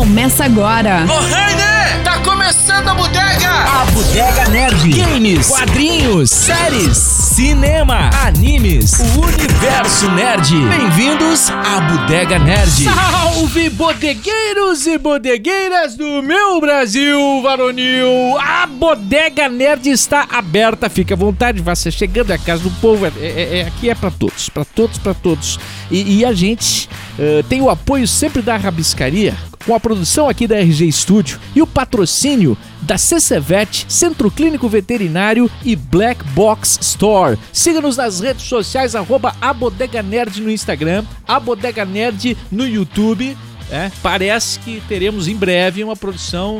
[0.00, 1.04] Começa agora.
[1.04, 2.04] Ô, Rainer!
[2.04, 3.50] Tá começando a bodega!
[3.50, 4.88] A Bodega Nerd.
[4.92, 10.52] Games, quadrinhos, séries, cinema, animes, o universo nerd.
[10.68, 12.84] Bem-vindos à Bodega Nerd.
[12.84, 18.36] Salve, bodegueiros e bodegueiras do meu Brasil varonil!
[18.38, 22.70] A Bodega Nerd está aberta, fica à vontade, vá ser chegando, é a casa do
[22.80, 25.58] povo, é, é- é- aqui é pra todos, pra todos, pra todos.
[25.88, 30.46] E, e a gente eh, tem o apoio sempre da Rabiscaria, com a produção aqui
[30.48, 32.56] da RG Studio e o patrocínio
[32.90, 37.38] da CCVET, Centro Clínico Veterinário e Black Box Store.
[37.52, 43.38] Siga-nos nas redes sociais, arroba a Bodega Nerd no Instagram, a Bodega Nerd no YouTube.
[43.70, 46.56] É, parece que teremos em breve uma produção.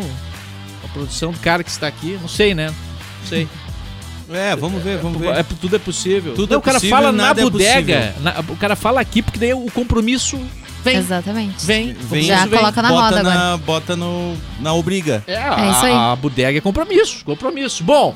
[0.85, 2.17] Uma produção do cara que está aqui.
[2.23, 2.69] Não sei, né?
[2.69, 3.49] Não sei.
[4.33, 5.31] É, vamos ver, vamos ver.
[5.37, 6.35] É, tudo é possível.
[6.35, 8.15] Tudo Não, é o cara possível, fala na é bodega.
[8.21, 10.39] na- o cara fala aqui, porque daí o compromisso
[10.85, 10.97] vem.
[10.97, 11.65] Exatamente.
[11.67, 11.93] Vem.
[11.95, 12.59] Vem, Já vem.
[12.59, 13.57] coloca na bota roda na, agora.
[13.59, 15.23] Bota no, na obriga.
[15.27, 15.93] É, É isso aí.
[15.93, 17.83] a, a bodega é compromisso, compromisso.
[17.85, 18.15] Bom,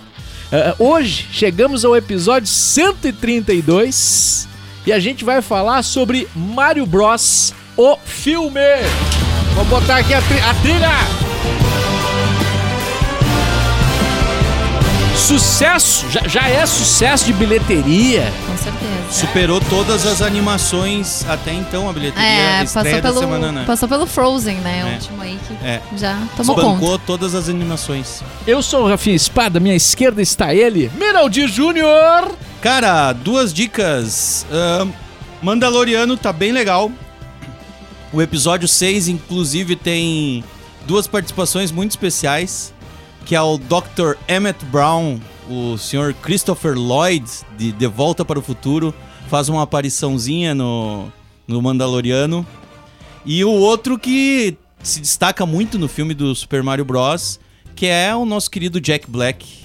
[0.53, 4.48] eh, hoje chegamos ao episódio 132
[4.87, 8.61] e a gente vai falar sobre Mario Bros, o filme.
[9.55, 10.91] Vou botar aqui a, tri- a trilha.
[15.17, 18.33] Sucesso, já, já é sucesso de bilheteria.
[18.47, 18.84] Com certeza.
[19.11, 23.65] Superou todas as animações até então, a bilheteria É, passou da pelo, semana, né?
[23.67, 24.85] passou pelo Frozen, né?
[24.85, 24.92] O É.
[24.95, 25.81] último aí que É.
[25.97, 27.03] já tomou Espancou conta.
[27.07, 28.23] todas as animações.
[28.47, 32.31] Eu sou o Rafinha Espada, minha esquerda está ele, Miraldi Júnior.
[32.61, 34.45] Cara, duas dicas.
[34.51, 34.91] Ahn,
[35.41, 36.91] Mandaloriano tá bem legal.
[38.12, 40.45] O episódio 6, inclusive, tem
[40.87, 42.73] duas participações muito especiais.
[43.25, 44.17] Que é o Dr.
[44.28, 46.14] Emmett Brown, o Sr.
[46.22, 47.25] Christopher Lloyd,
[47.56, 48.94] de De Volta para o Futuro.
[49.28, 51.11] Faz uma apariçãozinha no,
[51.48, 52.47] no Mandaloriano.
[53.25, 57.41] E o outro que se destaca muito no filme do Super Mario Bros.,
[57.75, 59.64] que é o nosso querido Jack Black.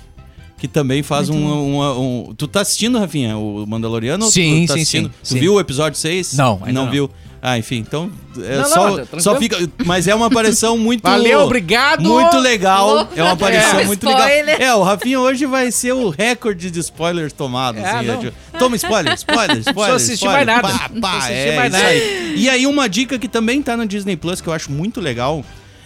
[0.57, 4.29] Que também faz um, uma- um- Tu tá assistindo, Rafinha, o Mandaloriano?
[4.29, 5.07] Sim, tu tá sim, assistindo?
[5.09, 5.39] sim, Tu sim.
[5.39, 6.33] viu o episódio 6?
[6.33, 6.91] Não, ainda Não não.
[6.91, 7.09] viu?
[7.41, 8.11] Ah, enfim, então.
[8.37, 9.21] É Não, não, só, tranquilo.
[9.21, 9.69] só fica.
[9.85, 11.01] Mas é uma aparição muito.
[11.03, 12.01] Valeu, obrigado.
[12.03, 12.95] Muito legal.
[12.95, 14.45] Louco É uma aparição dar muito spoiler.
[14.45, 14.61] legal.
[14.67, 17.81] É, o Rafinha hoje vai ser o recorde de spoilers tomados.
[17.81, 18.13] É, assim, não.
[18.15, 19.95] é de- Toma spoiler, spoiler, spoiler.
[19.95, 20.45] assistir spoiler.
[20.45, 20.77] mais nada.
[20.79, 21.85] Pá, Não pá, é, assistir mais nada.
[21.87, 22.33] aí.
[22.35, 25.43] E aí, uma dica que também tá no Disney Plus, que eu acho muito legal,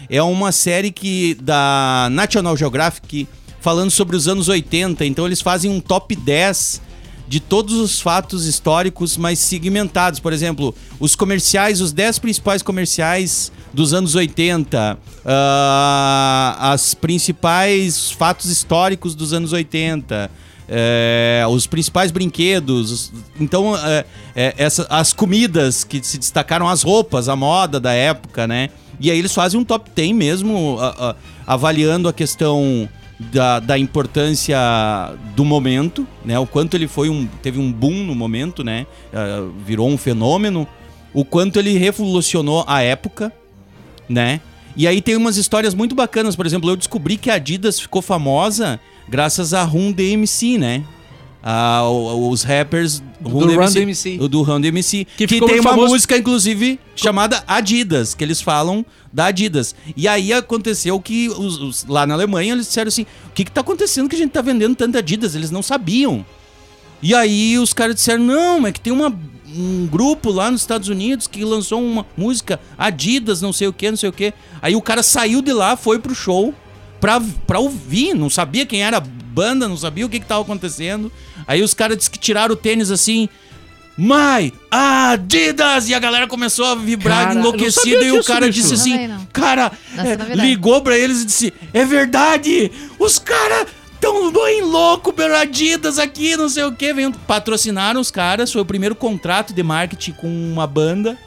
[0.09, 3.27] é uma série que da National Geographic
[3.61, 5.05] falando sobre os anos 80.
[5.05, 6.81] Então, eles fazem um top 10
[7.27, 10.19] de todos os fatos históricos mais segmentados.
[10.19, 18.49] Por exemplo, os comerciais, os 10 principais comerciais dos anos 80, ah, as principais fatos
[18.49, 20.29] históricos dos anos 80.
[20.75, 24.05] é, os principais brinquedos, os- então é,
[24.57, 28.69] essa, as comidas que se destacaram, as roupas, a moda da época, né?
[28.97, 32.87] E aí eles fazem um top 10 mesmo, a- a- avaliando a questão
[33.31, 34.57] da, da importância
[35.35, 36.37] do momento, né?
[36.39, 37.27] O quanto ele foi um.
[37.41, 38.85] teve um boom no momento, né?
[39.13, 40.67] Ah, virou um fenômeno.
[41.13, 43.31] O quanto ele revolucionou a época,
[44.09, 44.41] né?
[44.75, 46.35] E aí tem umas histórias muito bacanas.
[46.35, 50.83] Por exemplo, eu descobri que a Adidas ficou famosa graças a Run DMC, né?
[51.45, 54.17] Ah, os rappers Do Run DMC.
[54.21, 55.89] o do Run DMC, Que que, tem uma famoso.
[55.89, 59.75] música inclusive chamada Adidas, que eles falam da Adidas.
[59.97, 63.51] E aí aconteceu que os- os- lá na Alemanha eles disseram assim: "O que que
[63.51, 66.25] tá acontecendo que a gente tá vendendo tanta Adidas?" Eles não sabiam.
[67.01, 69.13] E aí os caras disseram: "Não, é que tem uma
[69.55, 73.89] um grupo lá nos Estados Unidos que lançou uma música Adidas, não sei o que,
[73.91, 74.33] não sei o que.
[74.61, 76.53] Aí o cara saiu de lá, foi pro show
[76.99, 80.41] pra, pra ouvir, não sabia quem era a banda, não sabia o que que tava
[80.41, 81.11] acontecendo.
[81.47, 83.29] Aí os caras disseram que tiraram o tênis assim,
[83.97, 85.87] My Adidas!
[85.87, 88.61] E a galera começou a vibrar Cara, enlouquecida e o cara bicho.
[88.61, 89.25] disse assim, não.
[89.31, 93.67] cara, é, é ligou pra eles e disse, é verdade, os caras
[94.01, 96.93] tão bem louco pelo Adidas aqui, não sei o que,
[97.27, 101.17] patrocinaram os caras, foi o primeiro contrato de marketing com uma banda.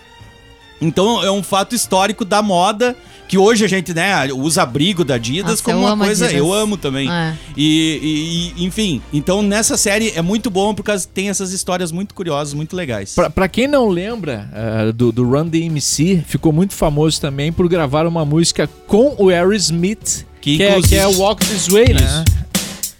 [0.80, 2.94] Então é um fato histórico da moda
[3.28, 6.38] que hoje a gente, né, usa abrigo da Adidas Nossa, como uma coisa, Adidas.
[6.40, 7.10] eu amo também.
[7.10, 7.34] É.
[7.56, 11.52] E, e- e, enfim, então nessa série é muito bom por causa que tem essas
[11.52, 13.14] histórias muito curiosas, muito legais.
[13.14, 17.68] Pra, pra quem não lembra ah, do, do Run DMC, ficou muito famoso também por
[17.68, 22.24] gravar uma música com o Aerosmith, Que que, é, que é Walk This Way, né?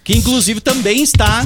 [0.03, 1.43] que inclusive também está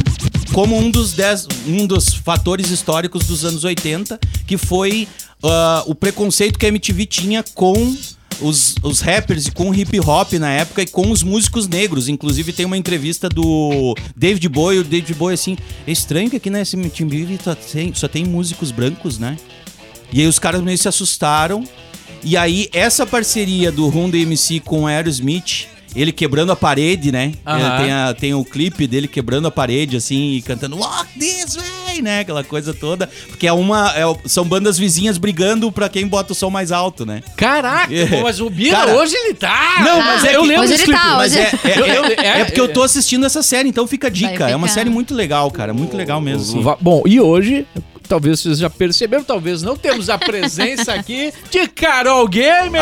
[0.53, 5.07] como um dos, dez, um dos fatores históricos dos anos 80, que foi
[5.44, 7.95] ah, o preconceito que a MTV tinha com
[8.39, 12.07] os, os rappers com hip hop na época e com os músicos negros.
[12.07, 16.49] Inclusive tem uma entrevista do David Bowie, o David Bowie assim, é estranho que aqui
[16.49, 19.37] na MTV só tem, só tem músicos brancos, né?
[20.13, 21.63] E aí os caras meio se assustaram
[22.23, 27.33] E aí, essa parceria do Ron DMC com Aerosmith, ele quebrando a parede, né?
[27.77, 32.01] Tem, a- tem o clipe dele quebrando a parede, assim, e cantando Walk this way,
[32.01, 32.21] né?
[32.21, 33.09] Aquela coisa toda.
[33.27, 33.91] Porque é uma.
[33.95, 37.21] é são bandas vizinhas brigando pra quem bota o som mais alto, né?
[37.35, 38.05] Caraca, É.
[38.05, 39.75] pô, mas o Bira Cara, hoje ele tá.
[39.83, 40.99] Não, mas é eu que- lembro desse ele clipe.
[40.99, 43.85] tá, Mas é, é, Eu- é- é- é porque eu tô assistindo essa série, então
[43.88, 44.49] fica a dica.
[44.49, 45.73] É uma série muito legal, cara.
[45.73, 46.59] Muito legal mesmo.
[46.61, 46.77] assim.
[46.81, 47.65] Bom, e hoje,
[48.11, 52.81] talvez vocês já perceberam, talvez não, temos a presença aqui de Carol Gamer!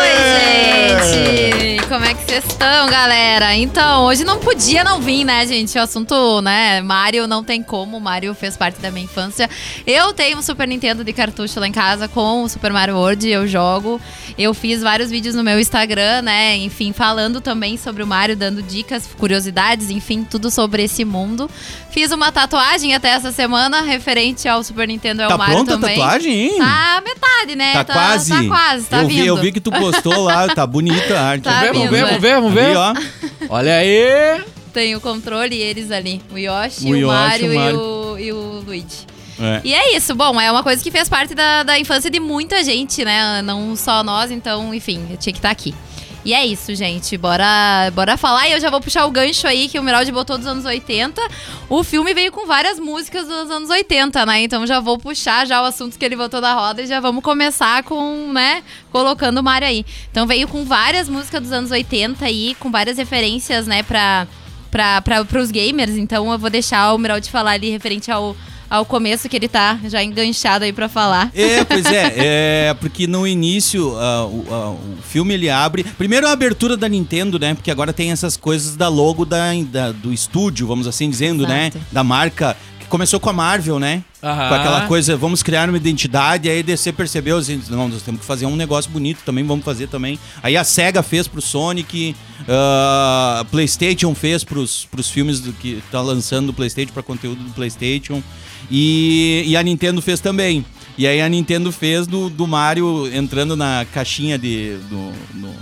[0.00, 1.88] Oi, gente!
[1.88, 3.56] Como é que vocês estão, galera?
[3.56, 5.76] Então, hoje não podia não vir, né, gente?
[5.76, 7.98] O assunto, né, Mario não tem como.
[7.98, 9.50] Mario fez parte da minha infância.
[9.84, 13.28] Eu tenho um Super Nintendo de cartucho lá em casa com o Super Mario World,
[13.28, 14.00] eu jogo.
[14.38, 18.62] Eu fiz vários vídeos no meu Instagram, né, enfim, falando também sobre o Mario, dando
[18.62, 21.50] dicas, curiosidades, enfim, tudo sobre esse mundo.
[21.90, 25.90] Fiz uma tatuagem até essa semana referente ao Super Nintendo ao Tá Mario pronta também.
[25.94, 26.58] a tatuagem, hein?
[26.58, 27.72] Tá metade, né?
[27.72, 28.30] Tá quase.
[28.30, 29.20] Tá quase, tá eu vindo.
[29.22, 31.42] Vi, eu vi que tu postou lá, tá bonita a arte.
[31.44, 32.04] Tá Vamos ver, vamos ver, é.
[32.04, 32.76] vamos ver, vamos ver.
[32.76, 32.94] Ali, ó.
[33.54, 34.44] Olha aí!
[34.72, 36.20] Tem o controle e eles ali.
[36.32, 37.76] O Yoshi, O o, Yoshi, Mario, o Mario.
[37.76, 39.06] E, o, e o Luigi.
[39.40, 39.60] É.
[39.64, 40.14] E é isso.
[40.14, 43.42] Bom, é uma coisa que fez parte da, da infância de muita gente, né?
[43.42, 45.74] Não só nós, então, enfim, eu tinha que estar aqui.
[46.24, 47.18] E é isso, gente.
[47.18, 48.48] Bora, bora falar.
[48.48, 51.20] E eu já vou puxar o gancho aí que o Miraldi botou dos anos 80.
[51.68, 54.42] O filme veio com várias músicas dos anos 80, né?
[54.42, 57.22] Então já vou puxar já o assunto que ele botou da roda e já vamos
[57.22, 59.84] começar com, né, colocando o Mario aí.
[60.10, 64.26] Então veio com várias músicas dos anos 80 aí, com várias referências, né, pra,
[64.70, 65.96] pra, pros gamers.
[65.96, 68.34] Então eu vou deixar o Miraldi falar ali referente ao,
[68.68, 71.30] ao começo que ele tá já enganchado aí pra falar.
[71.34, 75.84] É, pois é, é porque no início ah, o, ah, o filme ele abre.
[75.84, 77.54] Primeiro a abertura da Nintendo, né?
[77.54, 81.68] Porque agora tem essas coisas da logo da, da- do estúdio, vamos assim dizendo, né?
[81.68, 81.80] Exato.
[81.92, 82.56] Da marca.
[82.88, 84.02] Começou com a Marvel, né?
[84.22, 84.48] Aham.
[84.48, 86.48] Com aquela coisa, vamos criar uma identidade.
[86.48, 89.64] Aí a DC percebeu, assim, não, nós temos que fazer um negócio bonito também, vamos
[89.64, 90.18] fazer também.
[90.42, 92.14] Aí a SEGA fez pro Sonic,
[92.48, 97.42] ah, a PlayStation fez pros, pros filmes do que tá lançando do PlayStation, para conteúdo
[97.42, 98.22] do PlayStation.
[98.70, 100.64] E, e a Nintendo fez também.
[100.96, 104.76] E aí a Nintendo fez do, do Mario entrando na caixinha de.
[104.88, 105.54] do- no,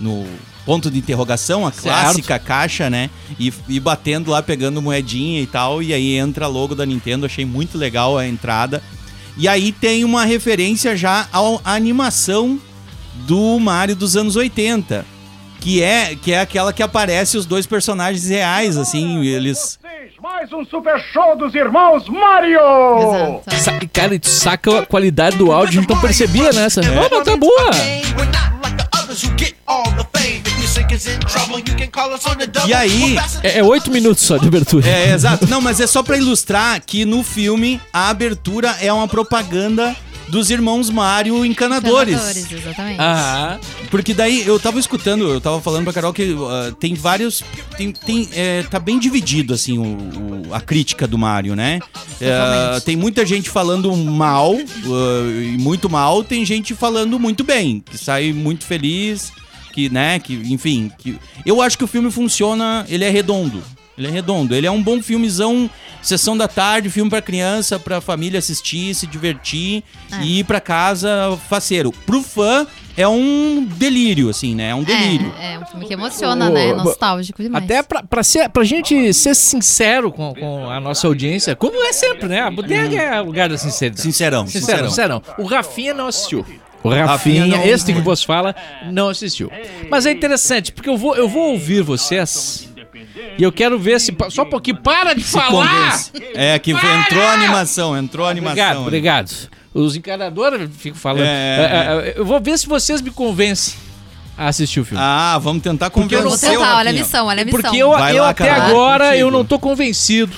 [0.00, 0.26] no
[0.64, 1.82] ponto de interrogação, a Certo.
[1.84, 3.10] clássica caixa, né?
[3.38, 5.82] E, e batendo lá, pegando moedinha e tal.
[5.82, 7.26] E aí entra logo da Nintendo.
[7.26, 8.82] Achei muito legal a entrada.
[9.36, 12.60] E aí tem uma referência já à animação
[13.26, 15.04] do Mario dos anos 80.
[15.60, 19.78] Que é, que é aquela que aparece os dois personagens reais, assim, eles.
[20.20, 22.58] Mais um super show dos irmãos Mario!
[22.98, 23.62] Exato.
[23.62, 26.80] Sa- Cara, tu saca a qualidade do áudio, a gente não percebia nessa.
[26.80, 26.84] É.
[27.00, 27.70] Oh, mas tá boa!
[32.66, 34.86] E aí, É, é oito minutos só de abertura.
[34.88, 35.46] É, exato.
[35.48, 39.94] Não, mas é só pra ilustrar que no filme a abertura é uma propaganda
[40.28, 42.14] dos irmãos Mario encanadores.
[42.14, 43.00] Encanadores, exatamente.
[43.00, 43.60] Aham.
[43.90, 47.42] Porque daí eu tava escutando, eu tava falando pra Carol que ah, tem vários.
[47.76, 49.82] Tem, tem, é, tá bem dividido, assim, o,
[50.48, 51.80] o- a crítica do Mario, né?
[52.20, 57.80] É, tem muita gente falando mal, ah, e muito mal, tem gente falando muito bem,
[57.84, 59.30] que sai muito feliz,
[59.72, 60.90] que, né, que, enfim.
[60.98, 63.62] Que, eu acho que o filme funciona, ele é redondo.
[63.96, 64.54] Ele é redondo.
[64.54, 65.68] Ele é um bom filmezão,
[66.00, 70.22] sessão da tarde, filme pra criança, pra família assistir, se divertir É.
[70.22, 71.92] e ir pra casa faceiro.
[72.06, 72.66] Pro fã,
[72.96, 74.70] é um delírio, assim, né?
[74.70, 75.30] É um delírio.
[75.38, 76.72] É, é um filme que emociona, né?
[76.72, 77.64] Ô, Nostálgico demais.
[77.64, 81.92] Até pra, pra, ser, pra gente ser sincero com, com a nossa audiência, como é
[81.92, 82.40] sempre, né?
[82.40, 84.00] A bodega é o lugar da sinceridade.
[84.00, 85.20] Sincerão, Sincerão, sincerão.
[85.20, 85.44] sincerão.
[85.44, 86.46] O Rafinha não assistiu.
[86.82, 88.54] O Rafinha Rafinha, não- este que você fala,
[88.90, 89.50] não assistiu.
[89.90, 92.68] Mas é interessante, porque eu vou, eu vou ouvir vocês
[93.38, 94.14] e eu quero ver se.
[94.30, 95.50] Só um pouquinho, para de falar!
[95.50, 96.10] Convence.
[96.34, 96.96] É, que Para!
[97.00, 98.52] entrou a animação, entrou a animação.
[98.52, 98.86] Obrigado, ali.
[98.86, 99.32] obrigado.
[99.74, 101.22] Os encanadores ficam falando.
[101.22, 103.74] É, É, é, eu vou ver se vocês me convencem
[104.36, 105.02] a assistir o filme.
[105.02, 107.60] Ah, vamos tentar Porque eu convencer não Vou tentar, olha a missão, olha a missão.
[107.60, 109.20] Porque eu, Vai eu lá, até cara, agora contigo.
[109.22, 110.36] eu não tô convencido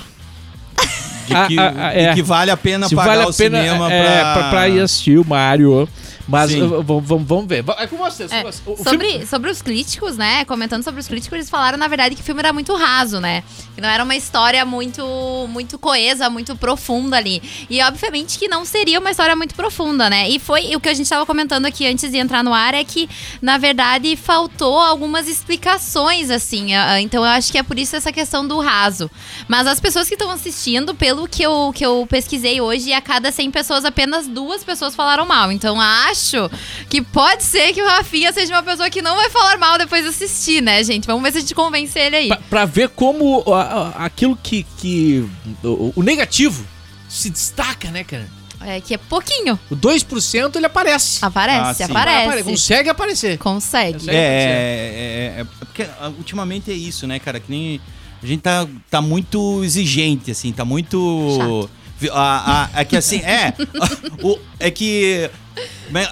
[1.26, 2.08] De que, Ah, ah, é.
[2.10, 4.32] de que vale a pena se pagar vale a o pena cinema é, pra...
[4.34, 4.50] pra...
[4.50, 5.88] pra ir assistir o Mario.
[6.26, 7.64] Mas uh, vamos, vamos, vamos ver.
[7.78, 8.32] É com vocês.
[8.32, 8.62] É, com vocês.
[8.66, 10.44] O- o sobre, filme- sobre os críticos, né?
[10.44, 13.42] Comentando sobre os críticos, eles falaram, na verdade, que o filme era muito raso, né?
[13.74, 15.04] Que não era uma história muito,
[15.50, 17.42] muito coesa, muito profunda ali.
[17.68, 20.28] E obviamente que não seria uma história muito profunda, né?
[20.30, 22.72] E foi e o que a gente estava comentando aqui antes de entrar no ar
[22.74, 23.08] é que,
[23.42, 26.68] na verdade, faltou algumas explicações, assim.
[27.00, 29.10] Então eu acho que é por isso essa questão do raso.
[29.48, 33.30] Mas as pessoas que estão assistindo, pelo que eu, que eu pesquisei hoje, a cada
[33.32, 35.50] 100 pessoas, apenas duas pessoas falaram mal.
[35.52, 36.13] Então acho
[36.88, 40.02] que pode ser que o Rafinha seja uma pessoa que não vai falar mal depois
[40.02, 41.06] de assistir, né, gente?
[41.06, 42.28] Vamos ver se a gente convence ele aí.
[42.28, 43.62] Pra, pra ver como a-
[43.98, 44.64] a- aquilo que.
[44.78, 45.26] que
[45.62, 46.64] o, o negativo
[47.08, 48.26] se destaca, né, cara?
[48.60, 49.58] É que é pouquinho.
[49.70, 51.18] O 2% ele aparece.
[51.22, 52.24] Aparece, Ah, aparece.
[52.28, 53.36] Apare- Consegue aparecer.
[53.38, 53.98] Consegue.
[53.98, 54.16] Consegue.
[54.16, 57.38] É, é, é, é porque ah, ultimamente é isso, né, cara?
[57.40, 57.80] Que nem.
[58.22, 61.68] A gente tá, tá muito exigente, assim, tá muito.
[62.10, 63.52] a- é que assim, é.
[64.24, 65.30] o, é que.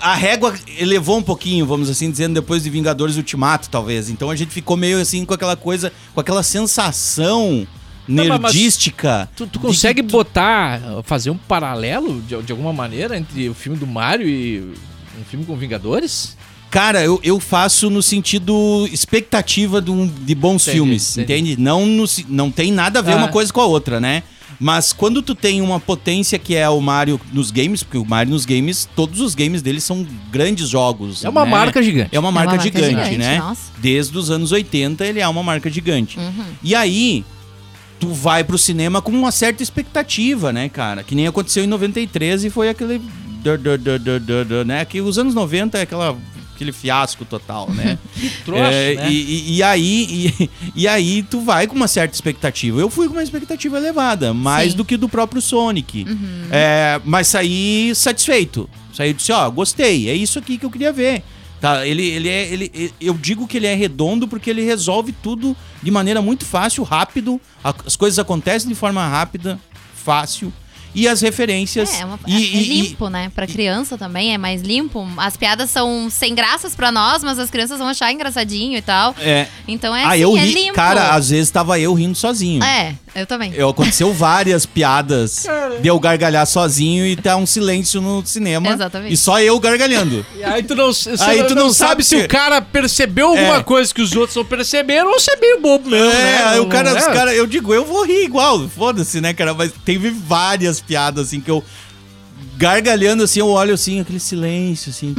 [0.00, 4.10] A régua elevou um pouquinho, vamos assim dizendo, depois de Vingadores Ultimato, talvez.
[4.10, 7.66] Então a gente ficou meio assim com aquela coisa, com aquela sensação
[8.06, 9.28] Não, nerdística.
[9.36, 13.54] Tu, tu de consegue tu- botar, fazer um paralelo de, de alguma maneira entre o
[13.54, 14.60] filme do Mario e
[15.20, 16.36] um filme com Vingadores?
[16.70, 21.32] Cara, eu, eu faço no sentido expectativa de, um- de bons Entendi, filmes, entendi.
[21.50, 21.60] entende?
[21.60, 23.16] Não, no não tem nada a ver Ah.
[23.16, 24.22] uma coisa com a outra, né?
[24.62, 28.30] Mas quando tu tem uma potência que é o Mario nos games, porque o Mario
[28.30, 31.24] nos games, todos os games dele são grandes jogos.
[31.24, 31.50] É uma né?
[31.50, 32.10] marca gigante.
[32.12, 33.38] É uma marca, marca gigante, gigante, né?
[33.38, 33.72] nossa.
[33.78, 36.16] Desde os anos 80 ele é uma marca gigante.
[36.16, 36.44] Uhum.
[36.62, 37.24] E aí,
[37.98, 41.02] tu vai pro cinema com uma certa expectativa, né, cara?
[41.02, 43.02] Que nem aconteceu em 93 e foi aquele.
[44.64, 44.84] né?
[44.84, 46.16] Que os anos 90 é aquela,
[46.54, 47.98] aquele fiasco total, né?
[48.44, 49.10] Troço, É, né?
[49.10, 52.80] e, e- aí, e, e aí tu vai com uma certa expectativa.
[52.80, 54.76] Eu fui com uma expectativa elevada, mais Sim.
[54.78, 56.04] do que do próprio Sonic.
[56.08, 56.46] Uhum.
[56.50, 58.68] É, mas saí satisfeito.
[58.94, 61.22] Saí disse, ó, gostei, é isso aqui que eu queria ver.
[61.60, 62.52] Tá, ele, ele é.
[62.52, 66.82] Ele, eu digo que ele é redondo porque ele resolve tudo de maneira muito fácil,
[66.82, 67.40] rápido.
[67.62, 69.60] As coisas acontecem de forma rápida,
[69.94, 70.52] fácil.
[70.94, 71.92] E as referências.
[71.94, 73.30] É, é, uma- e, é e- e- limpo, né?
[73.34, 75.06] Pra criança também é mais limpo.
[75.16, 79.14] As piadas são sem graças pra nós, mas as crianças vão achar engraçadinho e tal.
[79.20, 79.46] é.
[79.66, 80.52] Então é ah, assim, eu é ri.
[80.54, 80.74] limpo.
[80.74, 82.62] Cara, às vezes tava eu rindo sozinho.
[82.62, 83.52] É, eu também.
[83.54, 85.46] Eu, aconteceu várias piadas
[85.80, 88.70] de eu gargalhar sozinho e tá um silêncio no cinema.
[88.72, 89.12] Exatamente.
[89.12, 90.24] E só eu gargalhando.
[90.36, 93.62] E aí tu não, Aí tu não sabe sabe se o cara percebeu alguma É.
[93.62, 96.44] coisa que os outros não perceberam ou se é meio bobo mesmo, é, né?
[96.46, 97.12] aí o Não- cara, não os é?
[97.12, 99.54] cara, eu digo, eu vou rir igual, foda-se, né, cara?
[99.54, 101.62] Mas teve várias piadas assim que eu
[102.56, 105.14] gargalhando assim, eu olho assim, aquele silêncio assim.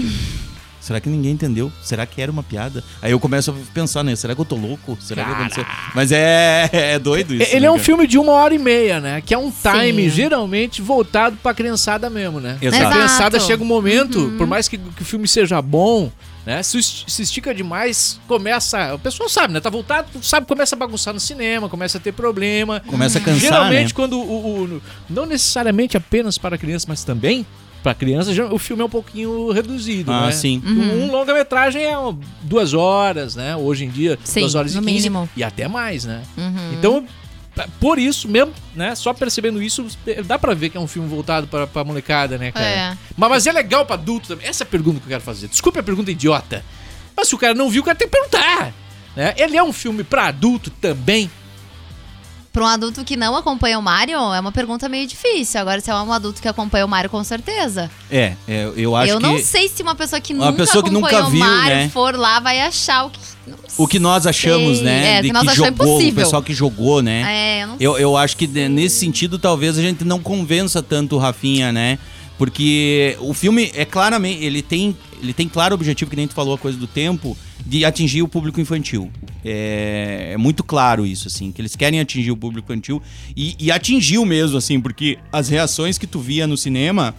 [0.83, 1.71] Será que ninguém entendeu?
[1.81, 2.83] Será que era uma piada?
[3.01, 4.13] Aí eu começo a pensar, né?
[4.17, 4.97] Será que eu tô louco?
[4.99, 5.65] Será que aconteceu?
[5.95, 7.49] Mas é, é doido isso.
[7.51, 7.85] Ele né, é um cara?
[7.85, 9.21] filme de uma hora e meia, né?
[9.21, 10.09] Que é um time Sim.
[10.09, 12.57] geralmente voltado pra criançada mesmo, né?
[12.61, 12.85] Exato.
[12.85, 16.11] A criançada chega um momento, por mais que, que o filme seja bom,
[16.45, 16.61] né?
[16.63, 18.93] Se, se estica demais, começa.
[18.95, 19.59] O pessoal sabe, né?
[19.59, 22.81] Tá voltado, sabe, começa a bagunçar no cinema, começa a ter problema.
[22.87, 23.93] Começa a cansar, Geralmente, né?
[23.95, 27.45] quando o, o- Não necessariamente apenas para criança, mas também
[27.81, 30.31] para criança, o filme é um pouquinho reduzido, Ah, né?
[30.31, 30.61] sim.
[30.65, 31.93] Um, um longa-metragem é
[32.41, 33.57] duas horas, né?
[33.57, 34.93] Hoje em dia, Sim, duas horas e no 15.
[34.93, 35.29] mínimo.
[35.35, 36.21] E até mais, né?
[36.37, 36.73] Uhum.
[36.77, 37.05] Então,
[37.79, 38.95] por isso mesmo, né?
[38.95, 39.85] Só percebendo isso,
[40.25, 42.65] dá pra ver que é um filme voltado pra, pra molecada, né, cara?
[42.65, 42.97] É.
[43.15, 44.47] Mas, mas é legal pra adulto também.
[44.47, 45.47] Essa é a pergunta que eu quero fazer.
[45.47, 46.63] Desculpe a pergunta idiota.
[47.15, 48.73] Mas se o cara não viu, o cara tem que perguntar.
[49.15, 49.33] Né?
[49.37, 51.29] Ele é um filme pra adulto também?
[52.53, 55.59] Pra um adulto que não acompanha o Mario, é uma pergunta meio difícil.
[55.59, 57.89] Agora, se é um adulto que acompanha o Mario, com certeza.
[58.11, 60.83] É, é, eu acho eu que não sei se uma pessoa que Uma nunca pessoa
[60.83, 61.89] que nunca viu, o Mario né?
[61.89, 63.19] for lá, vai achar o que.
[63.75, 64.85] o que nós achamos, sei.
[64.85, 65.15] né?
[65.15, 66.23] É, o de que nós achamos jogou, o impossível.
[66.23, 67.23] pessoal que jogou, né?
[67.27, 70.83] É, eu não Eu, eu acho que de- nesse sentido, talvez a gente não convença
[70.83, 71.97] tanto o Rafinha, né?
[72.37, 74.43] Porque o filme é claramente.
[74.43, 77.85] Ele tem, ele tem claro objetivo, que nem tu falou a coisa do tempo, de
[77.85, 79.09] atingir o público infantil.
[79.43, 83.01] É, é muito claro isso, assim, que eles querem atingir o público infantil.
[83.35, 87.15] E, e atingiu mesmo, assim, porque as reações que tu via no cinema.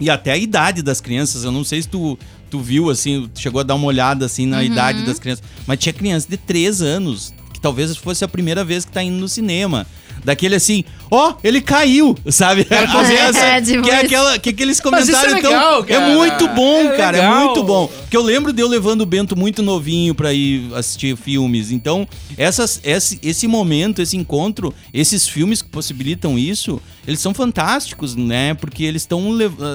[0.00, 2.18] E até a idade das crianças, eu não sei se tu,
[2.50, 5.44] tu viu, assim, chegou a dar uma olhada, assim, na idade das crianças.
[5.66, 9.16] Mas tinha criança de 3 anos, que talvez fosse a primeira vez que tá indo
[9.16, 9.86] no cinema.
[10.24, 12.64] Daquele assim, ó, ele caiu, sabe?
[12.64, 13.36] Vezes,
[13.74, 16.06] É, que é aquela, que aqueles Mas isso é comentários tão- legal, É cara.
[16.14, 17.44] muito bom, É cara, é legal.
[17.46, 17.86] muito bom.
[17.86, 21.70] Porque eu lembro de eu levando o Bento muito novinho pra ir assistir filmes.
[21.70, 22.06] Então,
[22.36, 28.54] essas, esse, esse momento, esse encontro, esses filmes que possibilitam isso, eles são fantásticos, né?
[28.54, 29.22] Porque eles estão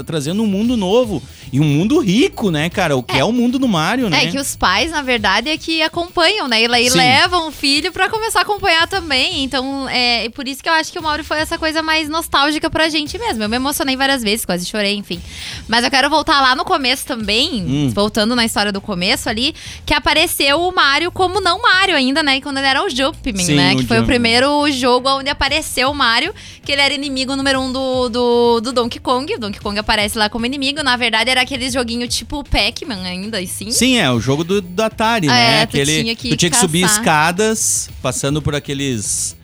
[0.06, 1.22] trazendo um mundo novo.
[1.52, 2.96] E um mundo rico, né, cara?
[2.96, 4.26] O que é, o mundo do Mario, né?
[4.26, 6.62] É que os pais, na verdade, é que acompanham, né?
[6.64, 6.98] E Sim.
[6.98, 9.44] levam o filho pra começar a acompanhar também.
[9.44, 12.08] Então, é e por isso que eu acho que o Mauro foi essa coisa mais
[12.10, 13.44] nostálgica pra gente mesmo.
[13.44, 15.22] Eu me emocionei várias vezes, quase chorei, enfim.
[15.68, 17.90] Mas eu quero voltar lá no começo também, Hum.
[17.94, 19.54] voltando na história do começo ali,
[19.86, 22.40] que apareceu o Mario como não Mario ainda, né?
[22.42, 23.74] Quando ele era o Jumpman, Sim, né?
[23.74, 26.34] o Que foi o primeiro jogo onde apareceu o Mario,
[26.64, 29.34] que ele era inimigo número um do, do, do Donkey Kong.
[29.36, 30.82] O Donkey Kong aparece lá como inimigo.
[30.84, 33.72] Na verdade, era aquele joguinho tipo Pac-Man ainda, assim.
[33.72, 35.66] Sim, é o jogo do, do Atari, É, né?
[35.66, 36.98] tu tinha que tu tinha que subir caçar.
[37.00, 39.36] escadas, passando por aqueles.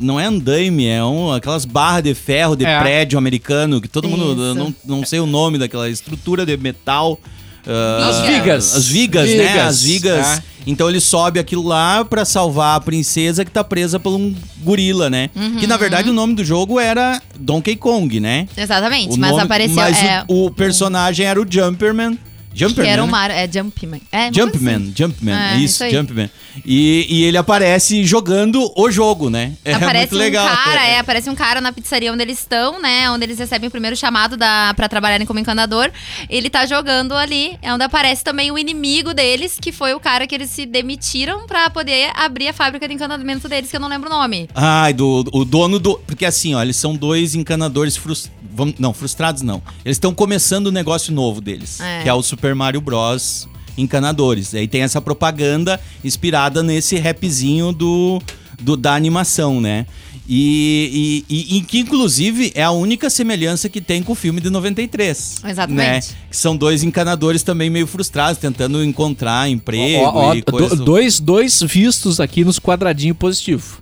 [0.00, 2.78] Não é andaime, é um, aquelas barras de ferro de É.
[2.80, 4.54] prédio americano, que todo mundo.
[4.54, 7.18] Não, não sei o nome daquela estrutura de metal.
[7.66, 8.76] ah, As vigas.
[8.76, 9.36] As vigas, né?
[9.36, 10.26] Vigas, As vigas.
[10.38, 10.42] é.
[10.66, 15.10] Então ele sobe aquilo lá pra salvar a princesa que tá presa por um gorila,
[15.10, 15.28] né?
[15.34, 15.56] Uhum.
[15.56, 18.46] Que na verdade o nome do jogo era Donkey Kong, né?
[18.56, 19.74] Exatamente, O mas nome- apareceu.
[19.74, 22.16] Mas é, o, o personagem era o Jumperman.
[22.52, 22.88] Que Jumpman.
[22.88, 23.12] era o né?
[23.12, 23.36] Mario.
[23.36, 24.00] É Jumpman.
[24.10, 24.94] É, Jumpman, assim.
[24.96, 25.96] Jumpman, É, isso, isso.
[25.96, 26.30] Jumpman.
[26.64, 29.52] E, e ele aparece jogando o jogo, né?
[29.64, 30.46] É aparece muito legal.
[30.46, 33.10] um cara, é, aparece um cara na pizzaria onde eles estão, né?
[33.10, 35.90] Onde eles recebem o primeiro chamado da, pra trabalharem como encanador.
[36.28, 40.26] Ele tá jogando ali, é onde aparece também o inimigo deles, que foi o cara
[40.26, 43.88] que eles se demitiram pra poder abrir a fábrica de encanamento deles, que eu não
[43.88, 44.48] lembro o nome.
[44.54, 45.98] Ai, do, o dono do.
[46.06, 48.41] Porque assim, ó, eles são dois encanadores frustrados.
[48.78, 49.62] Não, frustrados não.
[49.84, 52.02] Eles estão começando o negócio novo deles, É.
[52.02, 53.48] que é o Super Mario Bros.
[53.76, 54.54] Encanadores.
[54.54, 58.20] Aí tem essa propaganda inspirada nesse rapzinho do,
[58.60, 59.86] do da animação, né?
[60.28, 64.40] E, e, e- e que, inclusive, é a única semelhança que tem com o filme
[64.40, 65.36] de 93.
[65.44, 66.10] Exatamente.
[66.10, 66.16] Né?
[66.30, 70.76] Que são dois encanadores também meio frustrados, tentando encontrar emprego Ó, ó, e do- coisa.
[70.76, 73.74] dois, dois vistos aqui nos quadradinhos positivos.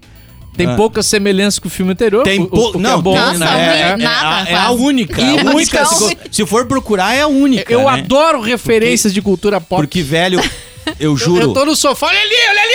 [0.60, 0.76] Tem Ah.
[0.76, 2.22] pouca semelhança com o filme anterior.
[2.22, 3.78] Tem o- o- pou- o que não, é bom, tem- Nossa, né?
[3.80, 4.82] é, é, nada, é a quase.
[4.82, 5.20] única.
[5.22, 7.72] E a única se, se for procurar, é a única.
[7.72, 7.88] Eu né?
[7.98, 9.80] adoro referências de cultura pop.
[9.82, 10.38] Porque, velho,
[11.00, 11.42] eu Eu- juro.
[11.42, 12.70] Eu tô no sofá, olha ali, olha ali.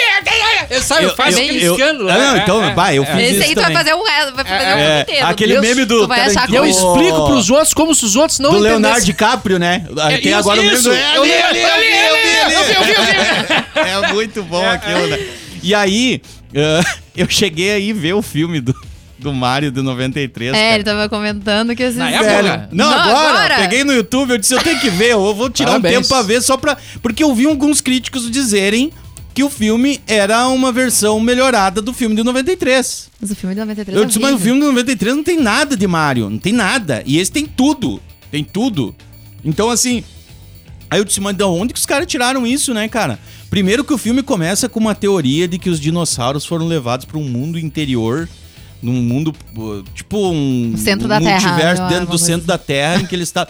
[0.71, 2.09] Eu saio, Eu- faz eu- aquele eu- escândalo.
[2.09, 3.05] Ah, não, é, então, é, vai, eu é.
[3.05, 3.77] fiz Esse isso aí tu vai também.
[3.77, 5.27] fazer o resto, vai fazer É, filme inteiro.
[5.27, 5.99] aquele meme do.
[6.01, 9.05] Tu vai achar E eu explico pros outros como se os outros não Do Leonardo.
[9.05, 9.85] DiCaprio, né?
[10.09, 10.89] É, Tem isso, agora o meme do.
[10.91, 13.89] Eu vi, eu vi, eu vi, eu vi, eu vi, eu vi, eu vi.
[14.07, 15.19] É muito bom aquilo, né?
[15.61, 16.21] E aí,
[16.53, 16.81] eh,
[17.15, 18.75] eu cheguei aí ver o filme do,
[19.17, 20.53] do Mario de 93.
[20.53, 20.75] É, cara.
[20.75, 21.97] ele tava comentando que esses.
[21.97, 23.55] Na época, não, Não, agora, agora?
[23.57, 25.93] Peguei no YouTube, eu disse, eu tenho que ver, eu vou tirar Parabéns.
[25.93, 26.77] um tempo pra ver só pra.
[27.01, 28.91] Porque eu vi alguns críticos dizerem
[29.33, 33.09] que o filme era uma versão melhorada do filme de 93.
[33.19, 35.39] Mas o filme de 93 Eu é disse, mas o filme de 93 não tem
[35.39, 37.03] nada de Mario, não tem nada.
[37.05, 38.01] E esse tem tudo.
[38.31, 38.95] Tem tudo.
[39.43, 40.03] Então, assim.
[40.89, 43.19] Aí eu disse, mas de onde que os caras tiraram isso, né, cara?
[43.55, 47.17] Primeiro que o filme começa com uma teoria de que os dinossauros foram levados para
[47.17, 48.27] um mundo interior.
[48.83, 49.33] Num mundo,
[49.95, 53.05] tipo um O centro um da Terra, multiverso eu- dentro do centro da Terra, em
[53.05, 53.47] que eles tá,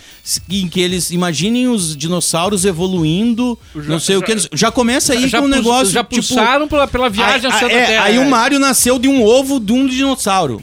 [0.47, 4.31] em que eles imaginem os dinossauros evoluindo, não sei o que.
[4.31, 7.63] eles- Já começa aí já com um negócio Já tipo, pulsaram pela, pela viagem aí,
[7.63, 8.03] ao da é, Terra.
[8.03, 10.61] aí o Mario nasceu de um ovo de um dinossauro.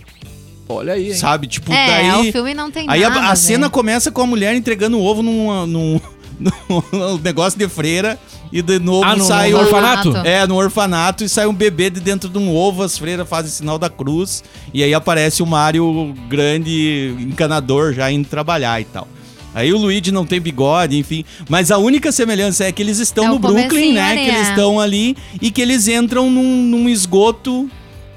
[0.68, 1.14] Olha aí, hein?
[1.14, 1.48] Sabe?
[1.48, 2.28] Tipo, É, daí.
[2.28, 3.26] o filme não tem aí a- nada.
[3.28, 3.70] a, cena velho.
[3.72, 6.00] começa com a mulher entregando o ovo num, num,
[6.92, 8.18] num negócio de freira
[8.52, 10.16] e de novo Ah, no- sai no o- orfanato?
[10.18, 13.50] É, no orfanato e sai um bebê de dentro de um ovo, as freiras fazem
[13.50, 14.42] sinal da cruz
[14.74, 19.06] e aí aparece o Mario grande encanador já indo trabalhar e tal.
[19.54, 21.26] Aí o Luigi não tem bigode, enfim.
[21.46, 24.14] Mas a única semelhança é que eles estão É no Brooklyn, né?
[24.16, 24.50] Que eles é.
[24.50, 27.68] estão ali e que eles entram num, num esgoto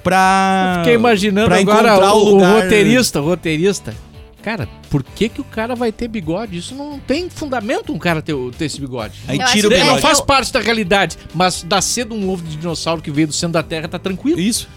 [0.01, 0.75] pra.
[0.79, 3.93] Fiquei imaginando pra agora encontrar o, o roteirista, o roteirista.
[4.45, 6.59] Cara, por que, que o cara vai ter bigode?
[6.59, 9.15] Isso não tem fundamento um cara ter, ter esse bigode.
[9.27, 9.89] Aí Eu tira o bigode.
[9.89, 13.33] Não faz parte da realidade, mas da cedo um ovo de dinossauro que veio do
[13.33, 14.39] centro da Terra tá tranquilo.
[14.39, 14.67] Isso.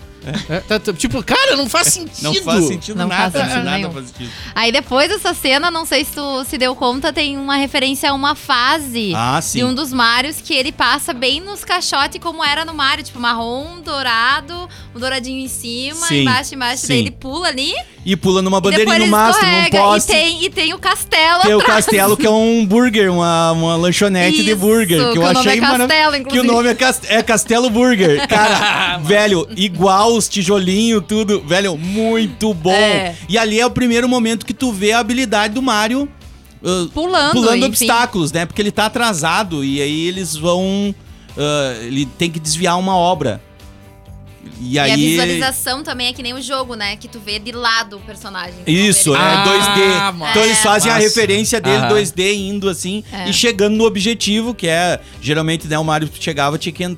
[0.48, 2.22] É, tá- tá- tipo, cara, não faz sentido.
[2.24, 3.30] Não faz sentido Não nada.
[3.30, 4.30] faz sentido nada faz sentido.
[4.54, 8.14] Aí depois dessa cena, não sei se tu se deu conta, tem uma referência a
[8.14, 12.64] uma fase Ah, de um dos Marios que ele passa bem nos caixotes como era
[12.64, 16.88] no Mario, tipo marrom, dourado, um douradinho em cima, Sim, embaixo, embaixo, sim.
[16.88, 17.72] daí ele pula ali
[18.10, 19.76] E pula numa e depois bandeirinha no mastro, num escorrega.
[19.76, 20.12] E poste.
[20.12, 21.84] tem, e tem o castelo Tem o atrás.
[21.84, 24.98] castelo, que é um burger, uma, uma lanchonete de Isso, burger.
[25.08, 28.24] Que que eu o nome achei é Que o nome é, Cas- é Castelo Burger.
[28.26, 31.42] Cara, velho, igual os tijolinhos, tudo.
[31.42, 32.72] Velho, muito bom.
[32.72, 33.14] É.
[33.28, 36.08] E ali é o primeiro momento que tu vê a habilidade do Mario.
[36.62, 38.46] uh, Pulando, pulando obstáculos, né?
[38.46, 40.94] Porque ele tá atrasado e aí eles vão.
[41.36, 43.46] uh, ele tem que desviar uma obra.
[44.60, 44.92] E E aí.
[44.92, 46.96] a visualização também é que nem o jogo, né?
[46.96, 48.54] Que tu vê de lado o personagem.
[48.66, 49.44] Não Isso, é ele- Ah,
[50.12, 50.18] 2D.
[50.18, 50.30] massa.
[50.30, 51.88] Então eles fazem a referência dele Aham.
[51.88, 53.28] 2D indo assim É.
[53.28, 56.96] e chegando no objetivo, que é geralmente né, o Mario chegava, tinha que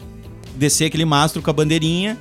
[0.54, 2.18] descer aquele mastro com a bandeirinha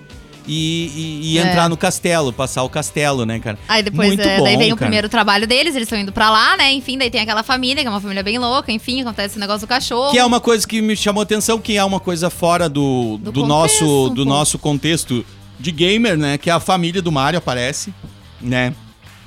[0.50, 1.42] e, e- e É.
[1.44, 3.58] entrar no castelo, passar o castelo, né, cara?
[3.68, 4.88] Aí depois, Muito é, bom, daí vem o cara.
[4.88, 6.72] primeiro trabalho deles, eles estão indo pra lá, né?
[6.74, 9.68] Enfim, daí tem aquela família, que é uma família bem louca, enfim, acontece esse negócio
[9.68, 10.12] do cachorro.
[10.12, 13.32] Que é uma coisa que me chamou atenção, que é uma coisa fora do, do,
[13.32, 15.26] Do nosso, contexto, um do nosso contexto
[15.60, 16.38] de gamer, né?
[16.38, 17.94] Que é a família do Mario aparece,
[18.42, 18.74] né?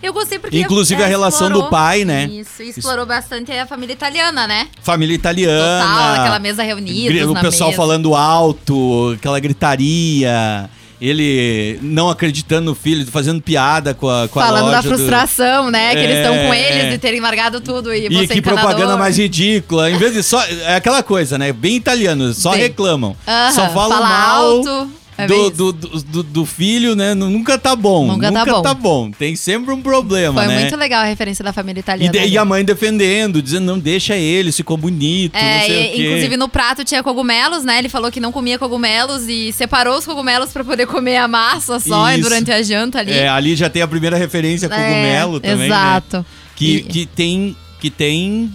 [0.03, 0.59] Eu gostei porque.
[0.59, 2.25] Inclusive a relação do explorou- pai, né?
[2.25, 4.67] Isso, explorou bastante a família italiana, né?
[4.83, 5.87] Família italiana.
[5.87, 7.31] Total, aquela mesa reunida.
[7.31, 10.69] O pessoal falando alto, aquela gritaria.
[11.05, 14.89] Ele não acreditando no filho, fazendo piada com a, com a Falando loja da do-
[14.89, 15.91] frustração, né?
[15.97, 16.79] Que eles estão com É.
[16.79, 18.71] eles de terem largado tudo e, E que encanador.
[18.71, 19.91] propaganda mais ridícula.
[19.91, 20.41] Em vez de só.
[20.45, 21.53] É aquela coisa, né?
[21.53, 23.17] Bem italiano, só reclamam.
[23.27, 24.45] Aham, só falam fala mal.
[24.59, 24.91] alto.
[25.19, 27.15] É do, do, do, do- filho, né?
[27.15, 28.07] nu- Nunca tá bom.
[28.07, 29.11] Nunca Nunca, tá bom.
[29.11, 30.61] Tem sempre um problema, Foi né?
[30.61, 32.13] muito legal a referência da família E, italiana.
[32.13, 32.31] de- ali.
[32.33, 36.83] e a mãe defendendo, dizendo, não, deixa ele, ficou bonito, É, e- inclusive no prato
[36.85, 37.79] tinha cogumelos, né?
[37.79, 41.79] Ele falou que não comia cogumelos e separou os cogumelos pra poder comer a massa
[41.79, 43.13] só durante a janta ali.
[43.13, 45.67] É, ali já tem a primeira referência a cogumelo É, também, né?
[45.67, 46.27] Exato.
[46.57, 48.51] Que, E- que, tem, que tem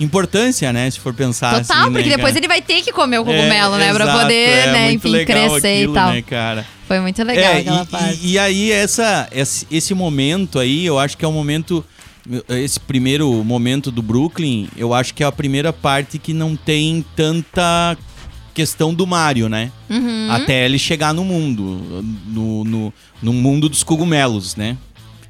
[0.00, 0.90] importância, né?
[0.90, 2.38] Se for pensar Total, assim, né, porque depois cara?
[2.38, 3.94] ele vai ter que comer o cogumelo, É, né?
[3.94, 6.12] Pra exato, poder, é né, enfim, crescer aquilo, e tal.
[6.12, 6.66] Né, cara?
[6.86, 8.18] Foi muito legal É, aquela e, parte.
[8.22, 11.84] e, e aí essa, esse, esse momento aí, eu acho que é o momento,
[12.48, 17.04] esse primeiro momento do Brooklyn, eu acho que é a primeira parte que não tem
[17.14, 17.96] tanta
[18.54, 19.70] questão do Mario, né?
[19.88, 20.28] Uhum.
[20.30, 24.76] Até ele chegar no mundo, no, no, no mundo dos cogumelos, né?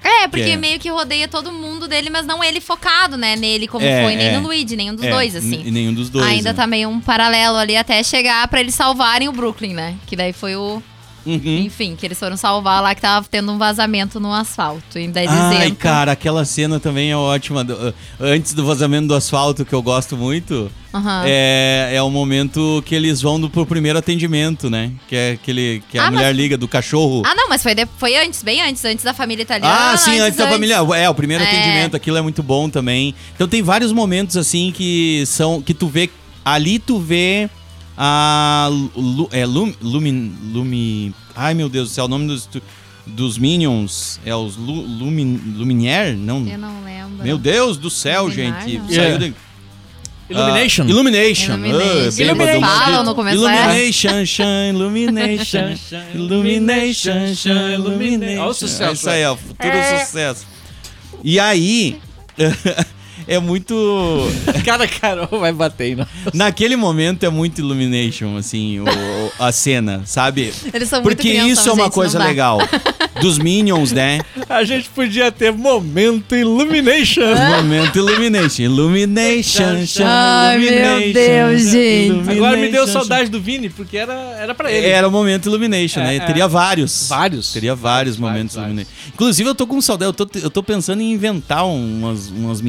[0.03, 3.37] É, porque que é- meio que rodeia todo mundo dele, mas não ele focado, né,
[3.37, 4.39] nele, como É, foi, nem é.
[4.39, 5.71] no Luigi, nenhum dos É, dois, assim.
[5.71, 6.27] Nenhum dos dois.
[6.27, 6.57] Ainda né?
[6.57, 9.97] tá meio um paralelo ali até chegar pra eles salvarem o Brooklyn, né?
[10.07, 10.83] Que daí foi o.
[11.27, 11.59] Uhum.
[11.67, 14.99] Enfim, que eles foram salvar lá que tava tendo um vazamento no asfalto.
[14.99, 17.63] E daí Ai, cara, aquela cena também é ótima.
[17.65, 21.23] do- antes do vazamento do asfalto, que eu gosto muito, Aham.
[21.27, 24.93] é, é o momento que eles vão do, pro primeiro atendimento, né?
[25.09, 27.23] Que é aquele que a Ah, mulher mas- liga do cachorro.
[27.27, 29.93] Ah, não, mas foi, de- foi antes, bem antes, antes da família italiana.
[29.93, 30.77] Ah, sim, antes da família.
[30.97, 31.47] É, o primeiro É.
[31.47, 33.15] atendimento, aquilo é muito bom também.
[33.35, 36.09] Então tem vários momentos assim que são que tu vê
[36.45, 37.51] ali tu vê
[38.01, 42.49] a Lu, é Lum, Lumin, Lumi, ai meu Deus do céu, o nome dos
[43.05, 46.15] dos Minions é os Lu, Lumin, Luminier?
[46.17, 46.47] Não.
[46.47, 47.25] Eu não lembro.
[47.25, 48.79] Meu Deus do céu, Luminar, gente.
[48.79, 48.87] não.
[48.89, 49.19] Saiu Yeah.
[49.29, 49.35] de-
[50.31, 50.83] Illumination.
[50.85, 51.53] Ah, Illumination.
[51.55, 52.13] Illumination.
[52.19, 52.61] Bem Illumination.
[52.61, 55.75] Falam no começo, Illumination, shine, illumination,
[56.15, 58.41] illumination, shine, illumination.
[58.43, 59.73] Olha o sucesso, É isso aí, ó, futuro
[60.05, 60.47] sucesso.
[61.25, 61.99] E aí,
[63.29, 63.75] é muito...
[64.65, 66.07] Cada Carol vai bater, não.
[66.35, 68.87] Naquele momento é muito Illumination, assim, o-
[69.39, 70.53] a cena, sabe?
[70.73, 72.59] Eles são muito Porque crianção, isso é uma gente, coisa legal.
[73.21, 74.21] Dos Minions, né?
[74.49, 77.23] A gente podia ter momento Illumination.
[77.57, 78.63] Momento Illumination.
[78.63, 79.65] Illumination,
[80.05, 82.31] Ai, meu Deus, gente.
[82.31, 84.87] Agora me deu saudade do Vini, porque era, era pra ele.
[84.87, 86.17] Era o momento Illumination, É, né?
[86.17, 86.21] é.
[86.21, 87.07] Teria vários.
[87.09, 87.53] Vários.
[87.53, 88.71] Teria vários, Vários, momentos vários.
[88.73, 89.11] Illumination.
[89.15, 90.09] Inclusive, eu tô com saudade.
[90.11, 92.63] Eu tô, eu tô pensando em inventar umas, umas,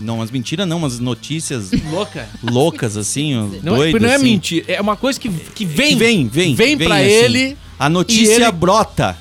[0.00, 2.28] não, umas mentiras, não, umas notícias Louca.
[2.42, 4.02] loucas, assim, Não, é- doidas.
[4.02, 4.24] não é assim.
[4.24, 5.88] mentira, é uma coisa que, que vem.
[5.90, 6.54] Que vem, vem.
[6.54, 7.04] Vem pra assim.
[7.06, 9.16] ele, A notícia ele- brota.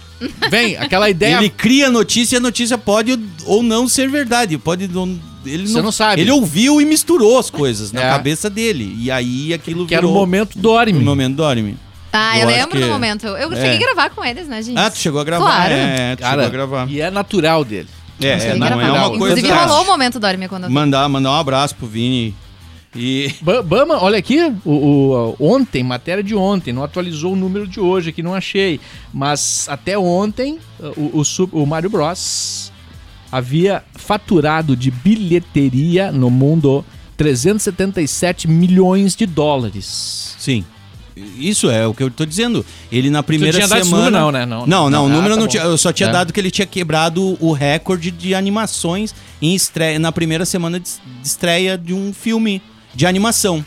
[0.49, 1.38] Vem aquela ideia.
[1.38, 4.58] Ele cria a notícia e a notícia pode ou não ser verdade.
[4.58, 4.88] Pode.
[4.88, 6.21] não- Ele Você não sabe.
[6.21, 8.10] Ele ouviu e misturou as coisas na É.
[8.10, 8.95] cabeça dele.
[8.99, 10.93] E aí aquilo que era o virou momento dorme.
[10.97, 11.78] o momento dorme.
[12.12, 13.28] Ah, Eu eu, lembro que- do momento.
[13.28, 13.56] Eu é.
[13.56, 14.78] cheguei a gravar com eles, né, gente?
[14.80, 15.45] Ah, tu chegou a gravar?
[15.45, 15.73] Claro.
[15.73, 16.89] É, tu Cara, chegou a gravar.
[16.89, 17.88] e é natural dele.
[18.21, 18.84] É, é, não é gravar.
[19.10, 19.38] uma coisa.
[19.38, 22.34] Inclusive rolou o momento dorme quando eu Mandar, mandar um abraço pro Vini.
[22.95, 23.34] E.
[23.41, 27.79] Ba- Bama, olha aqui, o, o- ontem, matéria de ontem, não atualizou o número de
[27.79, 28.79] hoje aqui, não achei.
[29.13, 30.58] Mas até ontem,
[30.95, 32.71] o, o, o Mario Bros.
[33.31, 36.86] havia faturado de bilheteria no mundo
[37.17, 40.36] 377 milhões de dólares.
[40.39, 40.63] Sim.
[41.38, 42.65] Isso é o que eu tô dizendo.
[42.91, 43.86] Ele na primeira semana.
[43.86, 44.45] número, não, né?
[44.45, 45.63] Não, Não, não, o número Ah, tá não tinha.
[45.63, 46.12] Eu só tinha É.
[46.12, 50.89] dado que ele tinha quebrado o recorde de animações em estreia, na primeira semana de
[51.23, 52.62] estreia de um filme
[52.95, 53.63] de animação.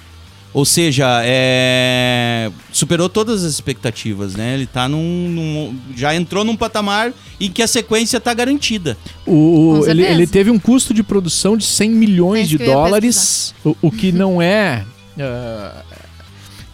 [0.54, 4.54] Ou seja, é, superou todas as expectativas, né?
[4.54, 8.96] Ele tá num, num- Já entrou num patamar em que a sequência tá garantida.
[9.26, 13.76] O, ele, ele teve um custo de produção de 100 milhões É de dólares, o,
[13.82, 14.84] o que não é.
[15.20, 15.82] ah,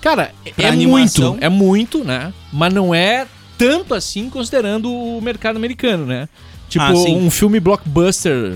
[0.01, 1.31] cara, Pra é animação.
[1.33, 2.33] muito, é muito, né?
[2.53, 3.27] Mas não é
[3.59, 6.29] tanto assim considerando o mercado americano, né?
[6.69, 8.55] Tipo, Ah, um filme blockbuster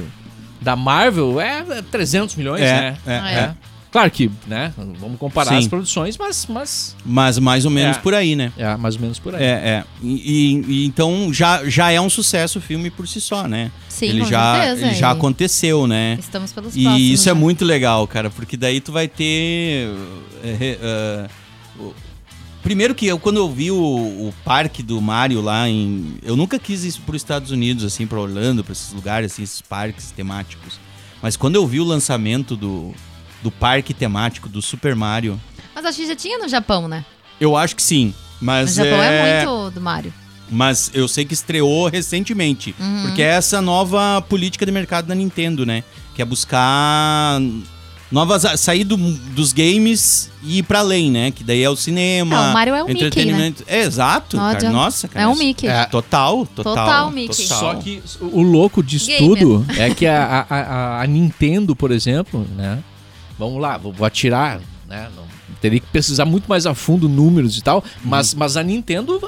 [0.61, 2.96] da Marvel é 300 milhões, né?
[3.06, 3.34] é, Ah, é.
[3.34, 3.54] é.
[3.90, 4.72] Claro que, né?
[5.01, 5.57] Vamos comparar Sim.
[5.59, 8.01] as produções, mas, mas Mas mais ou menos É.
[8.01, 8.53] por aí, né?
[8.59, 9.42] é mais ou menos por aí.
[9.42, 9.85] É, é.
[10.03, 13.70] E, e- então já, já é um sucesso o filme por si só, né?
[13.88, 14.87] Sim, ele com já, certeza.
[14.87, 16.16] ele já aconteceu, né?
[16.20, 17.40] Estamos pelos E próximos, isso é né?
[17.40, 19.88] muito legal, cara, porque daí tu vai ter.
[21.79, 21.94] o-
[22.62, 26.16] Primeiro que eu, quando eu vi o, o parque do Mario lá em.
[26.22, 29.42] Eu nunca quis isso para os Estados Unidos, assim, para Orlando, para esses lugares, assim,
[29.44, 30.79] esses parques temáticos.
[31.22, 32.92] Mas quando eu vi o lançamento do,
[33.42, 35.40] do parque temático do Super Mario,
[35.74, 37.05] Mas acho que já tinha no Japão, né?
[37.40, 38.12] eu acho que sim.
[38.40, 39.42] O Mas Japão é...
[39.42, 40.12] é muito do Mario.
[40.51, 42.74] mas eu sei que estreou recentemente.
[43.03, 45.85] Porque é essa nova política de mercado da Nintendo, né?
[46.14, 47.40] Que é buscar
[48.11, 48.42] novas.
[48.61, 51.31] sair do- dos games e ir pra além, né?
[51.31, 52.37] Que daí é o cinema.
[52.44, 53.64] Não, o Mario é o Mickey, entretenimento.
[53.66, 54.70] É, exato, Não cara.
[54.70, 55.24] Nossa, cara.
[55.24, 55.66] É um Mickey.
[55.68, 56.74] É, total, total.
[56.74, 57.46] Total Mickey.
[57.46, 59.20] Só que o louco disso Gamer.
[59.38, 62.83] tudo é que a, a- a, a Nintendo, por exemplo, né?
[63.38, 65.09] Vamos lá, vou, vou atirar, né?
[65.16, 65.24] Não,
[65.61, 67.83] Teria que pesquisar muito mais a fundo números e tal.
[68.05, 69.20] Mas, mas a Nintendo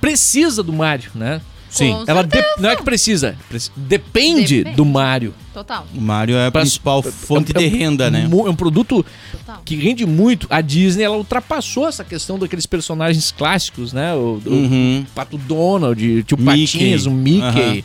[0.00, 1.40] precisa do Mario, né?
[1.68, 1.92] Sim.
[1.92, 4.76] Com Ela de- não é que precisa, preci- depende, Depende.
[4.76, 5.34] do Mario.
[5.52, 5.86] Total.
[5.94, 8.26] O Mario é a Pra- principal fonte É um- de renda, né?
[8.26, 9.60] mu- É um produto Total.
[9.66, 10.46] que rende muito.
[10.48, 14.14] A Disney, ela ultrapassou essa questão daqueles personagens clássicos, né?
[14.14, 15.04] O, o Uhum.
[15.14, 16.78] Pato Donald, tio Mickey.
[16.78, 17.42] Patinhas, o Mickey.
[17.42, 17.82] Aham.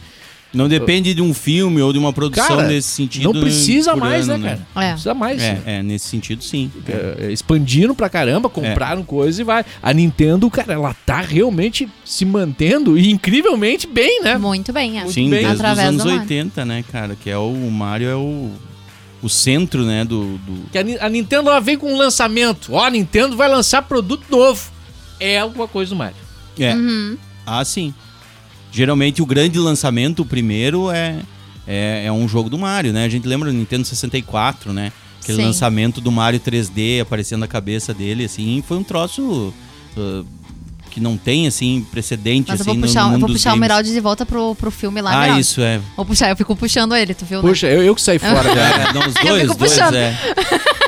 [0.54, 3.34] Não depende de um filme ou de uma produção Cara, nesse sentido.
[3.34, 4.86] não precisa por mais, ano, né, cara?
[4.88, 4.92] É.
[4.92, 5.42] Precisa mais.
[5.42, 6.72] É, é, nesse sentido, sim.
[6.88, 9.66] É, é, expandiram pra caramba, compraram coisa e vai.
[9.82, 14.38] A Nintendo, cara, ela tá realmente se mantendo e incrivelmente bem, né?
[14.38, 15.08] Muito bem, é.
[15.08, 15.40] Sim, bem.
[15.40, 16.22] desde os Através anos do Mario.
[16.22, 17.16] 80, né, cara?
[17.16, 18.52] Que é o, o Mario é o,
[19.24, 20.38] o centro, né, do...
[20.38, 22.74] do- Que a, a Nintendo ela vem com um lançamento.
[22.74, 24.72] Ó, a Nintendo vai lançar produto novo.
[25.20, 26.16] É alguma coisa do Mario.
[26.60, 26.76] É.
[26.76, 27.18] Uhum.
[27.46, 27.94] Ah, sim.
[28.74, 31.20] Geralmente o grande lançamento, o primeiro, é,
[31.68, 33.06] é, é um jogo do Mario, né?
[33.06, 34.92] A gente lembra do Nintendo 64, né?
[35.22, 35.46] Aquele Sim.
[35.46, 39.54] lançamento do Mario 3D aparecendo a cabeça dele, assim, foi um troço
[39.96, 40.26] uh,
[40.90, 43.58] que não tem, assim, precedente, Mas eu assim, vou no puxar, eu vou puxar o.
[43.58, 45.42] Meraldi de volta pro, pro filme lá, Ah, Meraldi.
[45.42, 45.80] isso, é.
[45.96, 47.48] Vou puxar, eu fico puxando ele, tu viu, né?
[47.48, 48.90] Puxa, eu, eu que saí fora, cara.
[48.90, 49.96] É, não, os Eu dois, fico dois, puxando.
[49.96, 50.18] é.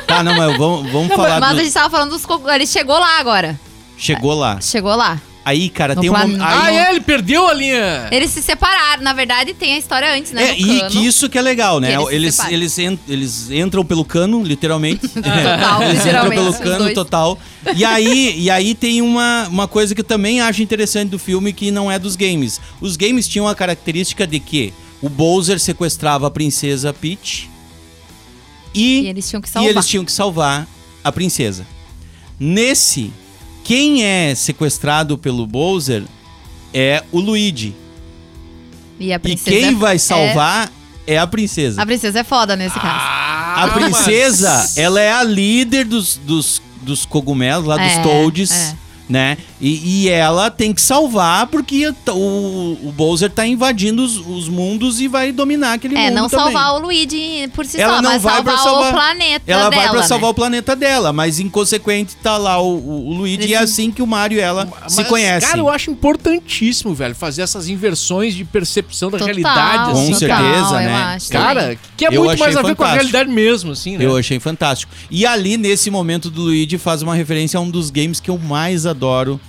[0.08, 1.62] Tá, não, mas vamos, vamos falar Mas do...
[1.62, 2.24] a gente tava falando dos...
[2.54, 3.60] Ele chegou lá agora.
[3.98, 4.60] Chegou lá.
[4.60, 5.20] Chegou lá.
[5.48, 6.14] Aí, cara, No tem um...
[6.14, 8.08] plan- mom- Ah, aí, é, ele perdeu a linha.
[8.12, 9.04] Eles se separaram.
[9.04, 10.44] Na verdade, tem a história antes, né?
[10.50, 10.90] É, e cano.
[10.90, 11.94] que isso que é legal, né?
[12.10, 15.08] Eles se Eles, eles, en- eles entram pelo cano, literalmente.
[15.14, 17.40] Total, eles entram literalmente, pelo os cano total.
[17.76, 21.54] E aí, e aí tem uma, uma coisa que eu também acho interessante do filme
[21.54, 22.60] que não é dos games.
[22.82, 27.48] Os games tinham a característica de que o Bowser sequestrava a princesa Peach
[28.74, 29.70] e, E eles tinham que e salvar.
[29.70, 30.68] eles tinham que salvar
[31.04, 31.68] a princesa.
[32.40, 33.14] Nesse,
[33.66, 36.04] quem é sequestrado pelo Bowser
[36.74, 37.76] é o Luigi.
[39.00, 40.72] E a E princesa quem é- vai salvar
[41.06, 41.82] é, a princesa.
[41.82, 43.04] A princesa é foda nesse caso.
[43.04, 48.02] A Ah, princesa, mas- ela é a líder dos, dos, dos cogumelos lá, dos É,
[48.02, 48.76] Toads, é.
[49.10, 49.38] Né?
[49.62, 55.00] E, e ela tem que salvar porque o, o Bowser tá invadindo os, os mundos
[55.00, 56.46] e vai dominar aquele É, mundo não também.
[56.54, 59.70] salvar o Luigi por si Ela só, não mas vai salvar, salvar- o planeta Ela
[59.70, 60.08] dela, vai pra né?
[60.08, 63.92] salvar o planeta dela, mas inconsequente tá lá o, o, o Luigi e é assim
[63.92, 65.48] que o Mario e ela se Mas, conhecem.
[65.50, 69.92] Cara, eu acho importantíssimo, velho, fazer essas inversões de percepção da Total, realidade.
[69.94, 70.94] Com assim, total, certeza, eu né?
[71.16, 73.12] acho Cara, que é Eu muito mais a achei ver com a fantástico.
[73.12, 74.06] realidade mesmo, assim, né?
[74.06, 74.92] Eu achei fantástico.
[75.12, 78.38] E ali, nesse momento do Luigi, faz uma referência a um dos games que eu
[78.38, 79.40] mais adoro adoro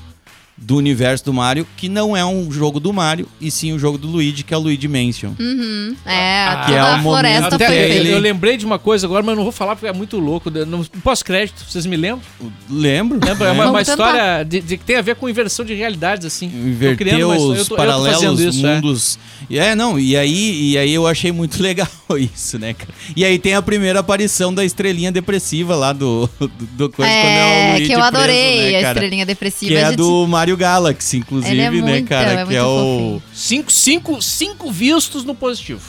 [0.59, 3.99] do universo do Mario, que não é um jogo do Mario, e sim o jogo
[3.99, 5.33] do Luigi, que é o Luigi Mansion.
[5.39, 8.19] Uhum, é, Ah, que toda é o a floresta momento Até que eu, ele- eu
[8.19, 10.51] lembrei de uma coisa agora, mas eu não vou falar porque é muito louco.
[10.51, 12.23] No pós-crédito, vocês me lembram?
[12.71, 13.19] Lembro?
[13.23, 13.49] Lembra?
[13.49, 16.47] É uma, uma história de, de que tem a ver com inversão de realidades, assim.
[16.47, 18.75] Inverter os tô- eu tô paralelos, isso, é.
[18.77, 19.19] mundos.
[19.51, 19.75] É.
[19.75, 21.87] não, e aí, e aí eu achei muito legal
[22.19, 22.91] isso, né, cara?
[23.15, 27.25] E aí tem a primeira aparição da estrelinha depressiva lá do, do, do coisa quando
[27.27, 29.71] é o É, Luigi que eu preso, adorei né, a estrelinha depressiva.
[29.73, 32.41] Que a é gente- do Mario Galaxy, inclusive, é né, muito, cara?
[32.43, 33.23] é que é o fofinho.
[33.33, 35.81] Cinco, cinco, cinco vistos no positivo.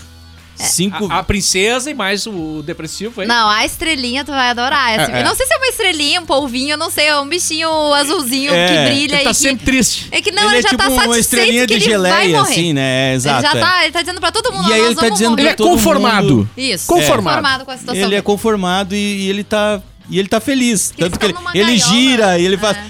[0.56, 1.12] cinco.
[1.12, 3.28] A, a princesa e mais o depressivo aí.
[3.28, 5.00] Não, a estrelinha tu vai adorar.
[5.00, 5.12] Assim.
[5.12, 5.24] É, é.
[5.24, 8.52] Não sei se é uma estrelinha, um polvinho, eu não sei, é um bichinho azulzinho
[8.54, 9.40] É, que brilha Ele tá e que...
[9.40, 10.08] sempre triste.
[10.12, 12.42] É que não, ele, ele, é já tipo tá uma satisfeito estrelinha que de geleia,
[12.42, 13.12] assim, né?
[13.12, 13.46] É, Exato.
[13.46, 13.62] ele já é.
[13.62, 15.42] tá, ele tá dizendo pra todo mundo, E aí ele tá dizendo morrer.
[15.44, 16.36] Ele é conformado.
[16.38, 17.36] mundo- Isso, Conformado.
[17.38, 18.04] conformado com a situação.
[18.04, 19.80] Ele é conformado e, e ele tá.
[20.10, 20.94] E ele tá feliz.
[20.98, 22.78] Tanto que ele, ele gira e ele faz.
[22.78, 22.82] É.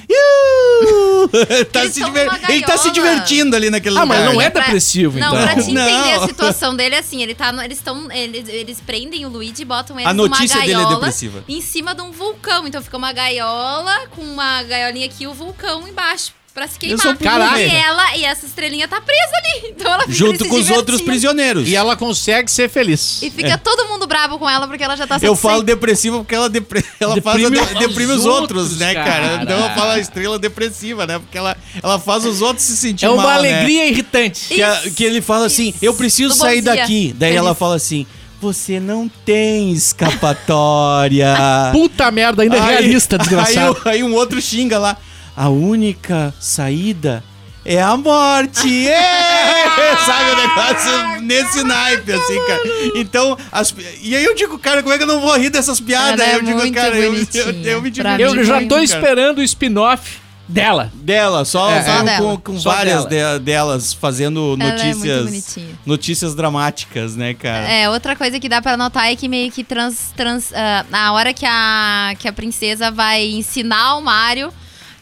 [1.72, 4.18] Tá se tão diver- Ele tá se divertindo ali naquele Ah, lugar.
[4.18, 4.46] mas não né?
[4.46, 5.42] é Pra- depressivo, Não, então.
[5.44, 6.24] pra te entender Não.
[6.24, 8.12] a situação dele, assim, ele tá no- eles estão.
[8.12, 11.44] Eles, eles prendem o Luigi e botam ele A numa notícia dele é gaiola depressiva.
[11.48, 12.68] em cima de um vulcão.
[12.68, 16.32] Então fica uma gaiola com uma gaiolinha aqui e o vulcão embaixo.
[16.58, 16.98] Pra se queimar.
[17.00, 17.62] sou Caraca.
[17.62, 19.68] E ela, e essa estrelinha tá presa ali.
[19.78, 21.68] Então ela fica Junto com os outros prisioneiros.
[21.70, 23.22] E ela consegue ser feliz.
[23.22, 26.34] E fica todo mundo bravo com ela porque ela já tá Eu falo depressiva porque
[26.34, 26.84] ela, depre...
[27.00, 29.06] ela faz a Deprime de- deprime os os outros, outros, né, cara?
[29.06, 29.44] cara.
[29.44, 31.20] Então eu falo a estrela depressiva, né?
[31.20, 33.54] Porque ela, ela faz os outros se sentir É uma mal, né?
[33.54, 34.48] alegria irritante.
[34.48, 35.78] Que, a- Isso, que ele fala assim, isso.
[35.84, 36.76] eu preciso Do bom sair dia.
[36.76, 37.14] daqui.
[37.16, 37.38] Daí Feliz.
[37.46, 38.08] ela fala assim,
[38.42, 41.36] você não tem escapatória.
[41.72, 43.78] Puta merda, ainda é Aí- realista, desgraçado.
[43.86, 44.98] Aí, aí um outro xinga lá.
[45.38, 47.24] A única saída
[47.64, 48.88] é a morte.
[48.88, 49.96] É!
[50.06, 52.62] Sabe o negócio nesse naipe, assim, cara.
[52.96, 55.80] Então, as- e aí eu digo, cara, como é que eu não vou rir dessas
[55.80, 56.20] piadas?
[56.20, 58.76] Ela é eu digo, muito cara, eu, eu, eu me mim, Eu já muito, tô
[58.76, 58.84] cara.
[58.86, 60.92] esperando o spin-off dela.
[60.96, 62.18] Dela, só, É, só é.
[62.18, 63.38] com, com Só várias dela.
[63.38, 65.66] de- delas fazendo Ela é muito notícias.
[65.86, 67.68] notícias dramáticas, né, cara?
[67.70, 71.12] É, outra coisa que dá pra notar é que meio que trans, trans, ah, na
[71.14, 74.52] hora que a, que a princesa vai ensinar o Mario,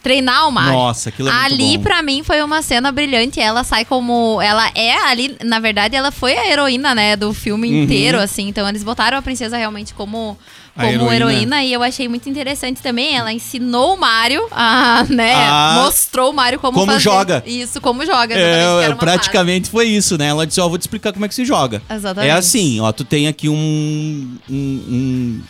[0.06, 0.72] treinar o Mario.
[0.72, 1.82] Nossa, aquilo é muito ali, bom.
[1.82, 3.40] pra mim, foi uma cena brilhante.
[3.40, 4.40] Ela sai como.
[4.40, 5.36] Ela é ali.
[5.44, 7.16] Na verdade, ela foi a heroína, né?
[7.16, 7.82] Do filme Uhum.
[7.82, 8.46] inteiro, assim.
[8.46, 10.38] Então, eles botaram a princesa realmente como.
[10.76, 11.14] A como heroína.
[11.14, 11.64] heroína.
[11.64, 13.16] e eu achei muito interessante também.
[13.16, 17.02] Ela ensinou o Mario a, né, Ah, mostrou o Mario como, como fazer.
[17.02, 17.42] joga.
[17.46, 18.34] Isso, como joga.
[18.34, 20.26] É, uma praticamente foi isso, né?
[20.26, 21.80] Ela disse, ó, vou te explicar como é que se joga.
[21.90, 22.30] Exatamente.
[22.30, 25.40] É assim, ó, tu tem aqui um, um- um-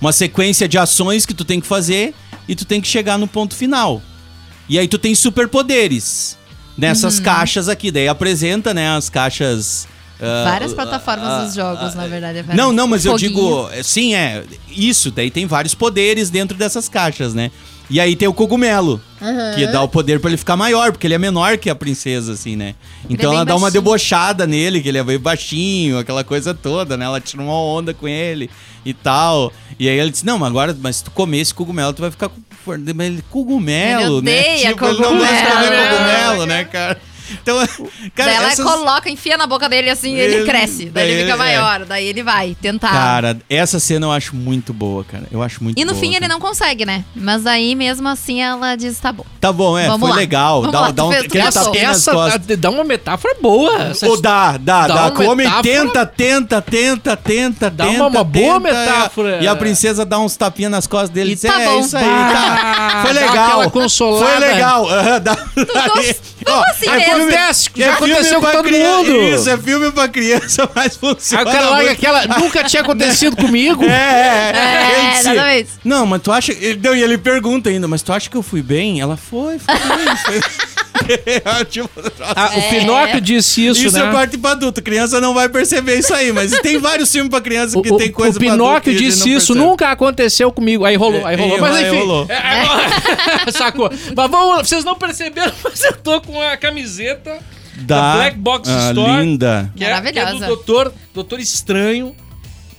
[0.00, 2.14] uma sequência de ações que tu tem que fazer
[2.50, 4.02] e tu tem que chegar no ponto final.
[4.68, 6.36] E aí tu tem superpoderes
[6.76, 7.24] nessas Uhum.
[7.24, 9.86] caixas aqui, daí apresenta, né, as caixas
[10.20, 12.38] ah, Várias ah, plataformas ah, dos jogos, ah, na verdade.
[12.40, 16.88] é Não, não, mas eu digo, sim, é, isso, daí tem vários poderes dentro dessas
[16.88, 17.50] caixas, né?
[17.90, 19.00] E aí tem o cogumelo,
[19.56, 22.32] que dá o poder pra ele ficar maior, porque ele é menor que a princesa,
[22.34, 22.74] assim, né?
[23.08, 23.82] Então é bem ela dá uma baixinho.
[23.82, 27.04] debochada nele, que ele é meio baixinho, aquela coisa toda, né?
[27.04, 28.48] Ela tira uma onda com ele
[28.86, 29.52] e tal.
[29.78, 32.10] E aí ele disse, não, mas agora, mas se tu comer esse cogumelo, tu vai
[32.12, 32.72] ficar com...
[32.72, 34.40] ele- Cogumelo, Ele né?
[34.40, 35.90] odeia ele não gosta de comer cogumelo.
[35.90, 37.00] cogumelo, né, cara?
[37.42, 37.56] Então,
[38.14, 40.86] cara, daí ela essas- coloca, enfia na boca dele assim e ele, Ele- cresce.
[40.86, 41.84] Daí daí ele fica ele- maior.
[41.84, 42.90] Daí ele vai tentar.
[42.90, 45.24] Cara, essa cena eu acho muito boa, cara.
[45.30, 46.32] Eu acho muito e no boa, fim ele cara.
[46.32, 47.04] não consegue, né?
[47.14, 49.24] Mas aí mesmo assim ela diz: tá bom.
[49.40, 50.16] Tá bom, é, Vamos foi lá.
[50.16, 50.60] legal.
[50.60, 52.46] Vamos Dá, lá, dá um fez- Essa costas.
[52.46, 53.82] dá- dá uma metáfora boa.
[53.90, 55.20] Essa dá, dá, Dá dá.
[55.30, 55.62] homem metáfora.
[55.62, 57.96] tenta, tenta, tenta, tenta, Dá tenta.
[57.98, 59.38] uma- uma boa tenta, metáfora.
[59.42, 61.80] E a princesa dá uns tapinhas nas costas dele E diz, tá é, bom.
[61.80, 63.02] isso aí, tá.
[63.04, 63.70] Foi dá legal.
[63.70, 64.26] consolada.
[64.26, 64.86] Foi legal.
[65.22, 67.19] dá- como assim é mesmo?
[67.20, 68.96] Filme- Acontece, já é aconteceu com todo criança.
[68.96, 69.22] mundo.
[69.34, 72.26] Isso, é filme pra criança, mas funciona Aí o cara larga aquela.
[72.38, 73.84] Nunca tinha acontecido comigo.
[73.84, 75.70] É, é, É, Ele disse, exatamente.
[75.84, 76.52] Não, mas tu acha.
[76.52, 79.00] Ele, não, e ele pergunta ainda, mas tu acha que eu fui bem?
[79.00, 80.16] Ela foi, foi bem.
[80.16, 80.40] Foi...
[81.68, 81.88] tipo,
[82.34, 84.08] Ah, O Pinóquio disse isso, isso né?
[84.08, 84.82] é parte pra adulto.
[84.82, 88.10] Criança não vai perceber isso aí, mas tem vários filmes pra criança que o- tem
[88.10, 89.58] coisa o Pinóquio disse isso, percebe.
[89.58, 90.84] nunca aconteceu comigo.
[90.84, 91.56] Aí rolou, aí É, rolou.
[91.56, 91.98] é, Mas aí enfim.
[91.98, 92.26] rolou.
[92.28, 93.90] é, Sacou.
[94.16, 97.38] Mas vamos, vocês não perceberam, mas eu tô com a camiseta
[97.78, 99.24] da, Black Box ah, Store.
[99.24, 99.70] linda.
[99.76, 100.46] Que é, que é do Maravilhosa.
[100.46, 102.14] doutor, doutor Estranho.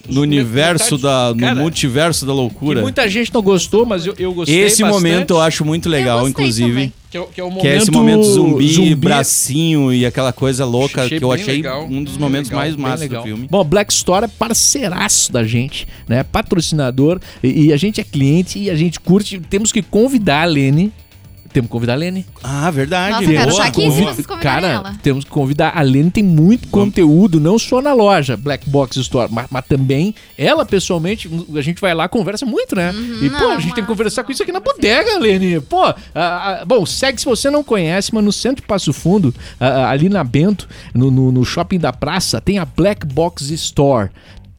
[0.10, 1.30] No universo da.
[1.32, 2.82] No Cara, multiverso da Que loucura.
[2.82, 4.92] muita gente não gostou, mas eu, eu gostei Esse bastante.
[4.92, 6.70] momento eu acho muito legal, inclusive.
[6.70, 6.94] também.
[7.12, 10.32] Que é, o- que é o momento Que é esse momento zumbi, bracinho e aquela
[10.32, 13.22] coisa louca Achei que eu achei legal, um dos momentos legal, mais legal.
[13.22, 13.48] do filme.
[13.52, 16.24] Bom, Black Store é parceiraço da gente, né?
[16.24, 17.20] Patrocinador.
[17.44, 19.40] E, e a gente é cliente e a gente curte.
[19.50, 20.92] Temos que convidar a Lene.
[21.54, 22.26] Temos que convidar a Lene.
[22.44, 23.28] Ah, verdade.
[23.28, 23.84] Nossa, boa, estar aqui,
[24.24, 24.96] convidar Cara, ela.
[25.04, 25.74] temos que convidar.
[25.76, 30.16] A Lene tem muito conteúdo, não só na loja Black Box Store, mas, mas também
[30.38, 32.94] ela pessoalmente, a gente vai lá conversa muito, né?
[33.22, 35.60] e pô, a não, gente tem que mas- conversar com isso aqui na bodega, Lene.
[35.60, 35.82] Pô,
[36.66, 40.68] bom, segue se você não conhece, mas no centro de Passo Fundo, ali na Bento,
[40.94, 44.10] no, no- no shopping da praça, tem a Black Box Store.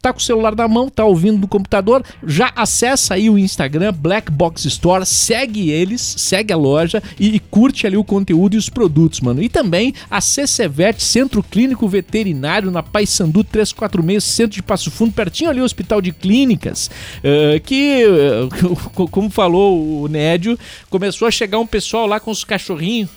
[0.02, 3.92] Tá com o celular na mão, tá ouvindo no computador, já acessa aí o Instagram
[3.92, 8.58] Black Box Store, segue eles, segue a loja e, e curte ali o conteúdo e
[8.58, 9.40] os produtos, mano.
[9.40, 15.50] E também a CCVET, Centro Clínico Veterinário, na Paysandu 346, centro de Passo Fundo, pertinho
[15.50, 16.90] ali o Hospital de Clínicas,
[17.22, 18.02] eh, que,
[18.94, 20.58] co- como falou o Nédio,
[20.90, 23.08] começou a chegar um pessoal lá com os cachorrinhos,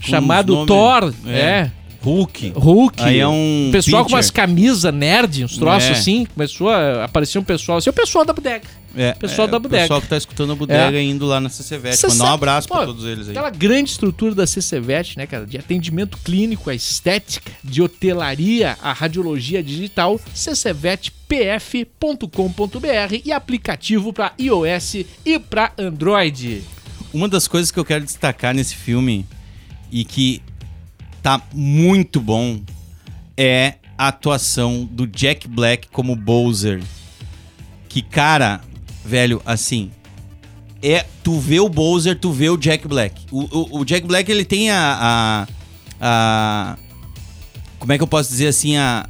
[0.00, 1.38] chamado Thor, é.
[1.38, 1.70] é.
[2.06, 2.52] Hulk.
[2.54, 3.02] Hulk.
[3.02, 4.16] Aí é um pessoal com pitcher.
[4.16, 5.92] umas camisas nerd, uns troços É.
[5.92, 6.24] assim.
[6.32, 7.90] Começou a aparecer um pessoal assim.
[7.90, 8.64] O pessoal da bodega.
[8.98, 9.82] É, Pessoal é, da o bodega.
[9.82, 11.02] pessoal que tá escutando a bodega É.
[11.02, 12.02] indo lá na CCVET.
[12.08, 13.32] Mandar um abraço pô, todos eles aí.
[13.32, 15.44] Aquela grande estrutura da CCVET, né, cara?
[15.44, 24.94] De atendimento clínico, a estética, de hotelaria, a radiologia digital, ccvetpf.com.br e aplicativo para iOS
[25.24, 26.62] e para Android.
[27.12, 29.26] Uma das coisas que eu quero destacar nesse filme
[29.90, 30.42] e que
[31.26, 32.60] tá muito bom
[33.36, 36.80] é a atuação do Jack Black como Bowser.
[37.88, 38.60] Que, cara,
[39.04, 39.90] velho, assim.
[40.80, 43.22] É, tu vê o Bowser, tu vê o Jack Black.
[43.32, 45.48] O, o, o Jack Black, ele tem a, a,
[46.00, 46.76] a-
[47.80, 48.76] Como é que eu posso dizer assim?
[48.76, 49.04] A,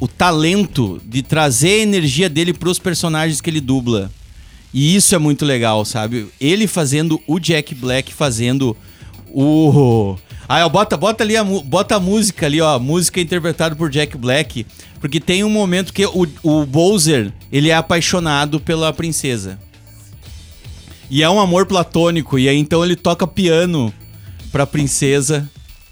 [0.00, 4.10] o talento de trazer a energia dele pros personagens que ele dubla.
[4.72, 6.28] E isso é muito legal, sabe?
[6.40, 8.74] Ele fazendo o Jack Black fazendo
[9.32, 10.16] o.
[10.48, 12.78] Ó, bota, bota ali a, bota a música ali, ó.
[12.78, 14.66] Música interpretada por Jack Black.
[15.00, 19.58] Porque tem um momento que o, o Bowser, ele é apaixonado pela princesa.
[21.08, 22.38] E é um amor platônico.
[22.38, 23.92] E aí então ele toca piano
[24.52, 25.48] pra princesa,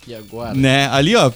[0.06, 0.54] E agora?
[0.54, 0.88] né?
[0.88, 1.30] Ali, ó,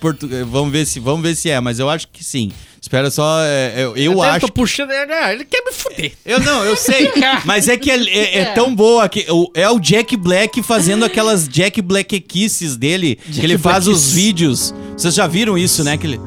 [0.00, 0.28] portu...
[0.46, 2.50] vamos ver se vamos ver se é, mas eu acho que sim.
[2.80, 4.90] Espera só, é, é, eu Até acho tô puxando.
[4.90, 6.12] é, Ele quer me fuder.
[6.24, 7.12] eu não, eu sei.
[7.44, 11.46] mas é que é, é- é tão boa que é o Jack Black fazendo aquelas
[11.46, 14.74] Jack Black kisses dele, que ele faz Black os vídeos.
[14.96, 15.96] Vocês já viram isso, né?
[15.98, 16.20] Que ele...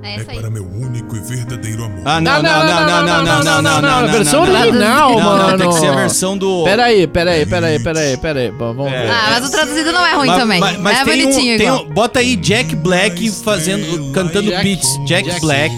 [0.00, 0.38] É É isso aí.
[0.38, 2.00] para meu único e verdadeiro amor.
[2.04, 4.60] Ah, não, não, não, não, não, não, não, não, não, A não, versão não, não.
[4.62, 5.48] original, Não, mano.
[5.50, 6.64] não, tem que ser a versão do...
[6.64, 8.50] Peraí, peraí, peraí, peraí, peraí.
[8.52, 9.02] Bom, Vamos É.
[9.02, 9.10] ver.
[9.10, 10.60] Ah, mas o traduzido não é ruim também.
[10.60, 14.88] mas- é tem um- bonitinho um- bota aí Jack Black fazendo, cantando Jack- beats.
[15.04, 15.74] Jack, Jack- Black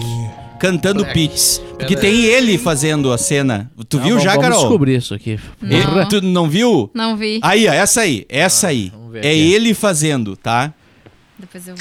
[0.61, 1.59] cantando Peaches.
[1.77, 3.71] Porque tem ele fazendo a cena.
[3.89, 4.59] Tu viu já, vamos Carol?
[4.61, 5.39] descobrir isso aqui.
[5.63, 6.89] E- tu não viu?
[6.93, 7.39] Não vi.
[7.41, 8.89] Aí, ó, essa aí, essa aí.
[8.93, 9.53] vamos ver É aqui.
[9.53, 10.71] ele fazendo, tá?
[11.37, 11.75] Depois eu.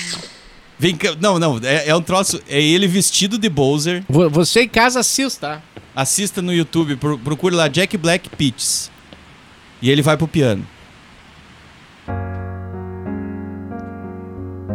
[0.78, 4.02] Vem cá, não, não, é, é um troço, é ele vestido de Bowser.
[4.08, 5.62] Vo- Você em casa assista, tá?
[5.94, 8.90] Assista no YouTube, pro- procure lá Jack Black Peaches.
[9.82, 10.66] E ele vai pro piano.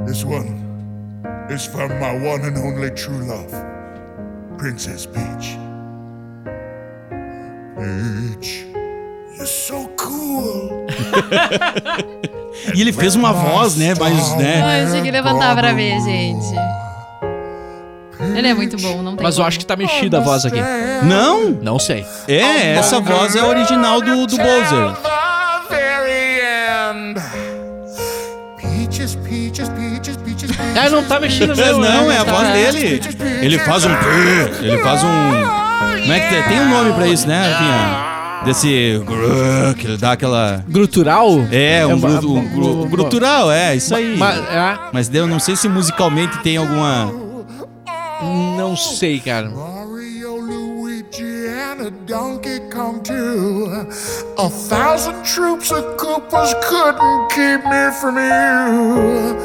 [0.06, 0.64] This one
[1.50, 3.52] is from my one and only true love,
[4.66, 5.60] Princess Peach.
[7.78, 8.66] Peach,
[9.38, 10.88] you're so cool.
[12.74, 14.62] E ele fez uma voz, né, mais, né?
[14.64, 16.48] Ai, eu tinha que levantar pra ver, gente.
[18.36, 19.48] Ele é muito bom, não tem Mas eu como.
[19.50, 20.60] acho que tá mexida a voz aqui.
[21.04, 22.04] Não, Não sei.
[22.28, 24.96] é, essa voz é a original do, do Bowser.
[28.58, 29.65] Peaches, peaches.
[30.76, 31.80] Ah, não tá mexida É, mesmo.
[31.82, 32.16] não, né?
[32.16, 33.02] é a voz dele.
[33.42, 33.90] Ele faz um.
[34.62, 36.02] Ele faz um.
[36.02, 36.44] Como é que tem?
[36.44, 38.16] Tem um nome pra isso, né, Rafinha?
[38.46, 39.02] Desse.
[39.80, 40.64] Que ele dá aquela.
[40.68, 41.30] Grutural?
[41.52, 44.16] É, um, gru- um gru- um grutural, é, isso aí.
[44.18, 47.12] Ma- é, Mas eu não sei se musicalmente tem alguma.
[48.58, 49.50] não sei, cara.
[51.86, 53.88] A Donkey Kong too.
[54.40, 59.36] A thousand troops of Koopas couldn't keep me from you.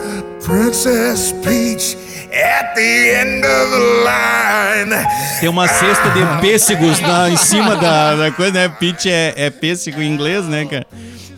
[0.42, 1.96] Princess Peach
[2.32, 5.06] at the end of the line.
[5.40, 8.68] Tem uma cesta de pêssegos na, em cima da, da coisa, né?
[8.68, 10.86] Peach é, é pêssego em inglês, né, cara?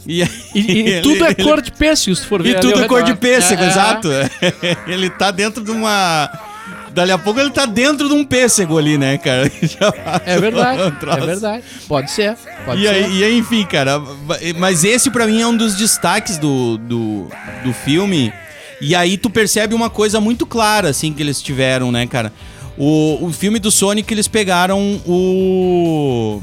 [0.06, 2.56] E, E, e ele- tudo é ele- cor de pêssego, se for ver.
[2.56, 3.68] E tudo é cor de pêssego, É, é.
[3.68, 4.08] exato.
[4.86, 6.30] Ele tá dentro de uma.
[6.94, 9.50] Dali a pouco ele tá dentro de um pêssego ali, né, cara?
[10.26, 11.64] É verdade, um é verdade.
[11.88, 12.36] Pode ser,
[12.66, 12.88] pode E ser.
[12.90, 14.00] aí, e aí, enfim, cara,
[14.58, 17.28] mas esse pra mim é um dos destaques do, do,
[17.64, 18.32] do filme.
[18.80, 22.32] E aí tu percebe uma coisa muito clara, assim, que eles tiveram, né, cara?
[22.76, 26.42] O, o filme do Sonic, eles pegaram o...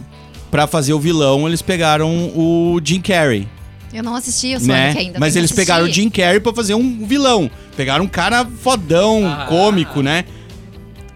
[0.49, 3.47] Pra fazer o vilão, eles pegaram o Jim Carrey,
[3.93, 4.95] Eu não assisti o Sonic né?
[4.97, 5.19] ainda.
[5.19, 5.91] Mas eles pegaram o.
[5.91, 7.51] Jim Carrey pra fazer um vilão.
[7.77, 9.45] Pegaram um cara fodão, Ah.
[9.47, 10.25] cômico, né?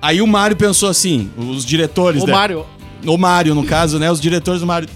[0.03, 2.33] Aí o Mario pensou assim, os diretores, O né?
[2.33, 2.65] Mario,
[3.05, 4.11] o Mario, no caso, né?
[4.11, 4.89] Os diretores do Mario.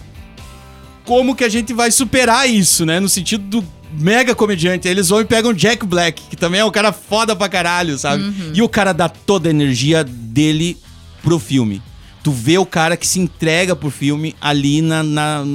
[1.06, 3.00] Como que a gente vai superar isso, né?
[3.00, 4.86] No sentido do mega comediante.
[4.86, 7.98] Aí Eles vão e pegam Jack Black, que também é um cara foda pra caralho,
[7.98, 8.22] sabe?
[8.22, 8.52] Uhum.
[8.54, 10.76] E o cara dá toda a energia dele
[11.24, 11.82] pro filme.
[12.28, 15.46] Tu vê o cara que se entrega pro filme ali na, na-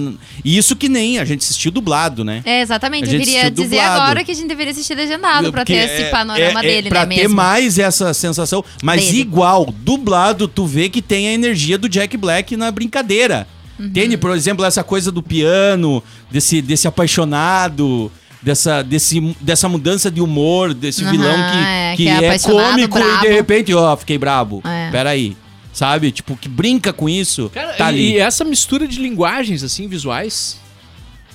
[0.43, 2.41] E isso que nem a gente assistiu dublado, né?
[2.47, 3.13] É, exatamente.
[3.13, 4.01] Eu queria dizer dublado.
[4.01, 6.69] agora que a gente deveria assistir legendado pra ter Porque esse é- panorama é- é
[6.69, 7.37] dele, pra né, ter mesmo.
[7.37, 8.65] mais essa sensação.
[8.83, 9.21] Mas Dele.
[9.21, 13.47] igual, dublado, tu vê que tem a energia do Jack Black na brincadeira.
[13.79, 13.85] Uhum.
[13.89, 14.17] Entende?
[14.17, 18.11] Por exemplo, essa coisa do piano, desse, desse apaixonado.
[18.43, 22.39] Dessa, desse, dessa mudança de humor, desse Aham, vilão que, é, que, que é é,
[22.41, 24.61] cômico e de repente, ó, fiquei brabo.
[24.65, 24.91] É.
[24.91, 25.37] Peraí.
[25.73, 26.13] Sabe?
[26.13, 27.51] Tipo, que brinca com isso.
[27.55, 28.13] Cara, tá e, ali.
[28.13, 30.61] e essa mistura de linguagens, assim, visuais.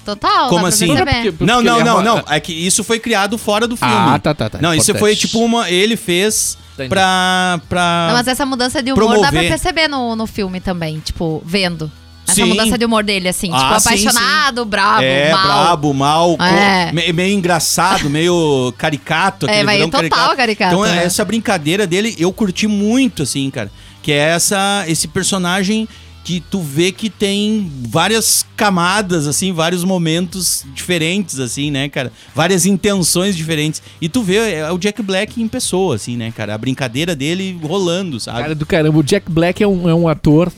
[0.06, 0.88] Total, Como dá assim?
[0.88, 1.32] pra Não perceber.
[1.34, 2.24] porque- Não, porque não, ele é não, não.
[2.30, 3.94] É que isso foi criado fora do filme.
[3.94, 4.60] Ah, tá, tá, tá.
[4.62, 5.70] Não, isso foi tipo uma.
[5.70, 6.88] Ele fez Entendi.
[6.90, 7.60] pra.
[7.68, 8.06] pra...
[8.08, 9.50] Não, mas essa mudança de humor dá pra promover.
[9.50, 11.92] perceber no, no filme também, tipo, vendo.
[12.26, 12.46] Essa Sim.
[12.46, 15.44] mudança de humor dele, assim, Ah, tipo, sim, apaixonado, brabo, é, mal.
[15.64, 16.92] brabo, mal, É.
[16.92, 19.50] me- meio engraçado, meio caricato.
[19.50, 21.06] É, vilão total caricato, Então, né?
[21.06, 23.72] essa brincadeira dele, eu curti muito, assim, cara.
[24.08, 25.86] Que é essa, esse personagem
[26.24, 32.10] que tu vê que tem várias camadas, assim, vários momentos diferentes, assim, né, cara?
[32.34, 33.82] Várias intenções diferentes.
[34.00, 36.54] E tu vê é o Jack Black em pessoa, assim, né, cara?
[36.56, 38.40] A brincadeira dele rolando, sabe?
[38.44, 40.54] Cara do caramba, o Jack Black é um, é um ator,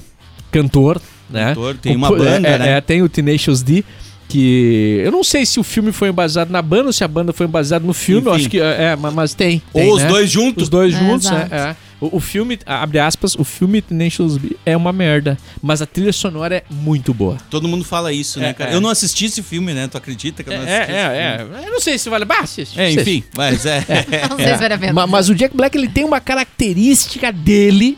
[0.52, 1.56] cantor, né?
[1.56, 2.70] Cantor, tem O- uma banda, é, né?
[2.78, 3.84] é, tem o Tenacious D,
[4.28, 5.02] que...
[5.04, 7.48] Eu não sei se o filme foi baseado na banda ou se a banda foi
[7.48, 8.42] baseada no filme, eu Enfim.
[8.42, 8.60] acho que...
[8.60, 10.08] É, é, mas, mas tem, Ou tem, os né?
[10.08, 10.64] dois juntos.
[10.64, 11.76] Os dois É, juntos, é, é.
[12.02, 16.14] O, o filme, abre aspas, o filme Tenacious D é uma merda, mas a trilha
[16.14, 17.38] sonora é muito boa.
[17.50, 18.72] Todo mundo fala isso, né, É, cara?
[18.72, 18.74] é.
[18.76, 19.88] Eu não assisti esse filme, né?
[19.88, 21.58] Tu acredita que eu não É, assisti filme?
[21.58, 21.68] é, é.
[21.68, 22.24] Eu não sei se vale...
[22.26, 23.02] Bah, assiste, É, assiste.
[23.02, 23.84] enfim, mas é.
[24.30, 24.94] Não sei se vale a pena.
[24.94, 26.22] Ma- Mas, o Jack Black ele tem uma
[26.64, 27.98] característica dele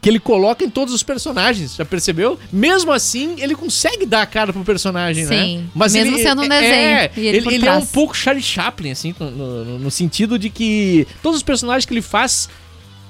[0.00, 2.38] que ele coloca em todos os personagens, já percebeu?
[2.52, 5.42] Mesmo assim, ele consegue dar a cara pro personagem, né?
[5.44, 8.42] Sim, mesmo sendo um é- desenho, É, e ele ele, ele é um pouco Charlie
[8.42, 12.50] Chaplin, assim, no, no- no sentido de que todos os personagens que ele faz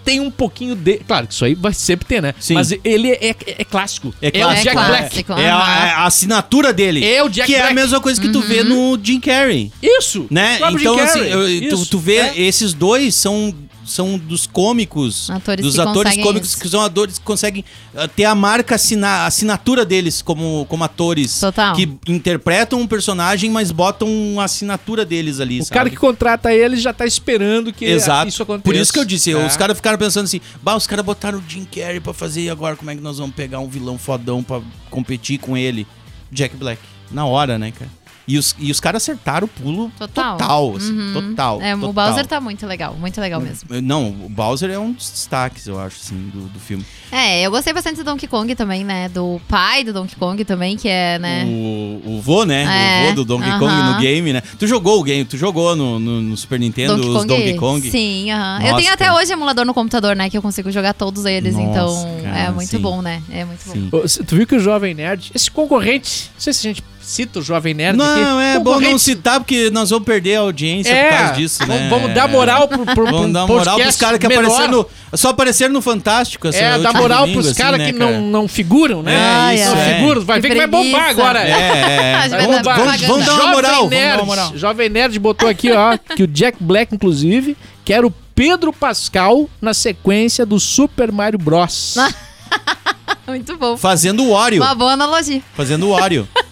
[0.05, 0.99] tem um pouquinho de.
[0.99, 2.35] Claro que isso aí vai sempre ter, né?
[2.39, 2.55] Sim.
[2.55, 4.15] Mas ele é, é- é clássico.
[4.21, 5.09] É o clássico, Jack é Black.
[5.25, 5.33] clássico.
[5.33, 7.05] É a, é a assinatura dele.
[7.05, 7.75] É o Jack que é a Black.
[7.75, 8.93] mesma coisa que tu vê Uhum.
[8.97, 9.73] no Jim Carrey.
[9.83, 10.27] Isso!
[10.31, 10.59] Né?
[10.63, 12.41] O Então, Jim assim, eu- tu, tu vê, É.
[12.43, 13.55] esses dois são
[13.87, 16.61] são dos cômicos, Atores dos atores cômicos isso.
[16.61, 17.65] que são atores que conseguem
[17.95, 21.39] ah, ter a marca, assina, a assinatura deles como, como atores.
[21.41, 21.75] Total.
[21.77, 24.09] Que interpretam um personagem, mas botam
[24.41, 25.75] a assinatura deles ali, O sabe?
[25.75, 28.29] cara que contrata ele já tá esperando que Exato.
[28.29, 28.65] isso aconteça.
[28.65, 29.47] Por isso que eu disse, É.
[29.47, 32.51] os caras ficaram pensando assim, bah, os caras botaram o Jim Carrey pra fazer e
[32.51, 34.61] agora como é que nós vamos pegar um vilão fodão pra
[34.91, 35.87] competir com ele?
[36.31, 36.81] Jack Black.
[37.11, 37.91] Na hora, né, cara?
[38.27, 40.39] E os, e os caras acertaram o pulo Total.
[40.39, 41.13] total, assim, Uhum.
[41.13, 41.61] total.
[41.61, 41.91] É, total.
[41.91, 43.69] o Bowser tá muito legal, muito legal mesmo.
[43.83, 46.85] Não, o Bowser é um dos destaques, eu acho, assim, do, do filme.
[47.13, 49.11] É, eu gostei bastante do Donkey Kong também, né?
[49.11, 51.45] Do pai do Donkey Kong também, que é, né?
[51.45, 52.63] O, o vô, né?
[52.65, 53.93] É, O vô do Donkey Kong aham.
[53.93, 54.41] no game, né?
[54.59, 57.91] Tu jogou o game, tu jogou no, no, no Super Nintendo os Donkey Kong?
[57.91, 58.59] Sim, aham.
[58.61, 60.31] Eu Nossa, tenho até hoje emulador no computador, né?
[60.31, 62.79] Que eu consigo jogar todos eles, Nossa, então cara, é muito sim.
[62.79, 63.23] bom, né?
[63.31, 63.89] É muito Sim.
[63.91, 64.01] bom.
[64.27, 67.43] Tu viu que o Jovem Nerd, esse concorrente, não sei se a gente cita o
[67.43, 68.21] Jovem Nerd aqui.
[68.21, 71.67] Não, é bom não citar, porque nós vamos perder a audiência É, por causa disso,
[71.67, 71.77] né?
[71.89, 74.87] vamos, vamos dar moral pro, pro, pro Vamos dar moral pros caras que apareceram no.
[75.15, 78.11] Só apareceram no Fantástico, assim, É, dar moral domingo, pros assim, caras né, que cara?
[78.11, 79.15] não, não figuram, né?
[79.53, 79.95] É, isso, Não é.
[79.97, 81.11] figuram, vai Que ver que vai bombar preguiça.
[81.23, 81.43] agora.
[81.47, 82.29] É, é.
[82.45, 84.53] Vamos, dar vamos, vamos dar uma Jovem moral, vamos Nerd, dar uma moral.
[84.57, 89.73] Jovem Nerd botou aqui, ó, que o Jack Black, inclusive, quer o Pedro Pascal na
[89.73, 91.97] sequência do Super Mario Bros.
[93.27, 93.77] Muito bom.
[93.77, 94.63] Fazendo o Wario.
[94.63, 95.41] Uma boa analogia.
[95.55, 96.29] Fazendo o Wario.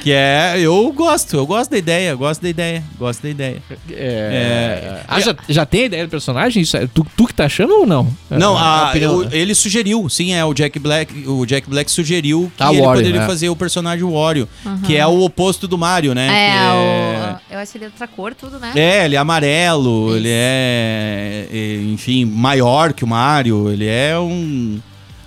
[0.00, 0.54] que é.
[0.58, 3.62] Eu gosto, eu gosto da ideia, gosto da ideia, gosto da ideia.
[3.90, 5.00] É...
[5.06, 6.62] Ah, já, já tem a ideia do personagem?
[6.62, 8.08] Isso é, tu, tu que tá achando ou não?
[8.30, 8.60] Não, É,
[9.04, 9.30] a- o- né?
[9.32, 11.26] ele sugeriu, sim, é o Jack Black.
[11.28, 13.26] O Jack Black sugeriu que o ele Wario, poderia né?
[13.26, 14.48] fazer o personagem Wario,
[14.86, 16.26] que é o oposto do Mario, né?
[16.28, 17.54] É, que o...
[17.56, 18.72] eu acho ele outra cor, tudo, né?
[18.74, 20.16] É, ele é amarelo, Isso.
[20.16, 24.80] ele é, é, enfim, maior que o Mario, ele é um.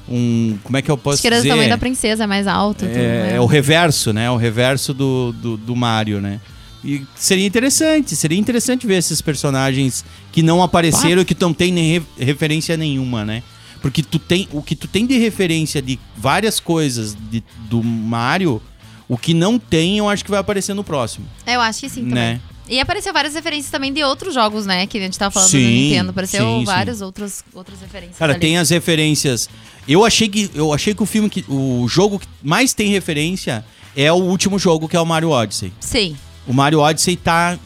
[0.09, 1.49] Um como é que eu posso acho que era do dizer?
[1.49, 2.79] tamanho da princesa, é mais alto.
[2.85, 3.35] tudo, É, né?
[3.35, 4.29] é o reverso, né?
[4.29, 6.39] O reverso do, do, do Mario, né?
[6.83, 11.71] E seria interessante, seria interessante ver esses personagens que não apareceram e que não tem
[11.71, 13.41] nem re- referência nenhuma, né?
[13.81, 18.61] Porque tu tem, o que tu tem de referência de várias coisas de- do Mario,
[19.07, 21.89] o que não tem, eu acho que vai aparecer no próximo, É, Eu acho que
[21.89, 22.13] sim também.
[22.15, 22.41] né?
[22.67, 24.87] E apareceu várias referências também de outros jogos, né?
[24.87, 26.09] Que a gente tava falando do Sim, Nintendo.
[26.11, 26.65] Apareceu sim, sim.
[26.65, 28.17] várias outras, outras referências.
[28.17, 28.39] Cara, ali.
[28.41, 29.49] tem as referências.
[29.87, 33.65] Eu achei que eu achei que o filme que o jogo que mais tem referência
[33.95, 35.73] é o último jogo que é o Mario Odyssey.
[35.79, 36.15] Sim.
[36.47, 37.59] O Mario Odyssey tá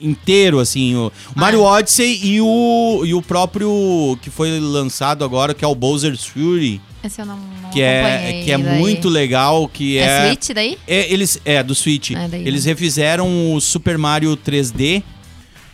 [0.00, 0.94] inteiro, assim.
[0.94, 1.40] O, o Ah.
[1.40, 6.24] Mario Odyssey e o, e o próprio que foi lançado agora, que é o Bowser's
[6.24, 6.80] Fury,
[7.18, 8.78] Eu não, não que é, que é daí.
[8.78, 10.26] muito legal, que É, é...
[10.28, 10.78] Switch daí?
[10.86, 12.10] É, eles, é, do Switch.
[12.10, 12.70] É, daí eles não.
[12.70, 15.02] refizeram o Super Mario 3D,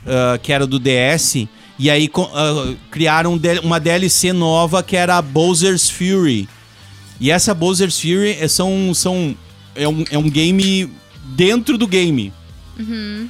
[0.06, 1.46] ah, que era do DS,
[1.78, 6.48] e aí ah, criaram um uma DLC nova que era a Bowser's Fury.
[7.20, 9.36] E essa Bowser's Fury é, são, são,
[9.76, 10.90] é, um, é um game
[11.36, 12.32] dentro do game.
[12.78, 13.28] Uhum.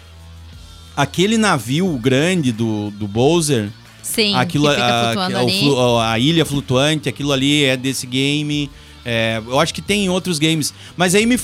[0.96, 3.70] Aquele navio grande do, do Bowser,
[4.03, 8.70] Sim, aquilo, a, é o a ilha flutuante, aquilo ali é desse game.
[9.05, 10.72] É, eu acho que tem em outros games.
[10.96, 11.36] Mas aí me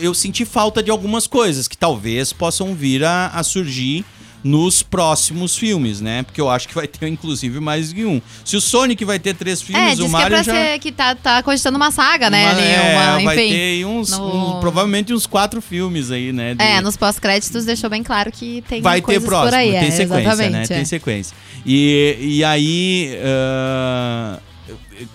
[0.00, 4.04] eu senti falta de algumas coisas que talvez possam vir a, a surgir
[4.46, 6.22] nos próximos filmes, né?
[6.22, 8.22] Porque eu acho que vai ter, inclusive, mais de um.
[8.44, 10.52] Se o Sonic vai ter três É, filmes, diz o que é Mario pra já...
[10.52, 12.42] ser que tá, tá cogitando uma saga, né?
[12.44, 13.54] uma- ali, é, uma, vai enfim.
[13.54, 16.54] ter uns, no- uns- provavelmente uns quatro filmes aí, né?
[16.54, 19.70] de- É, nos pós-créditos deixou bem claro que tem vai ter próximo, por aí.
[19.72, 20.62] tem é, sequência, né?
[20.62, 20.66] é.
[20.66, 21.36] Tem sequência.
[21.66, 24.38] E, e aí ah,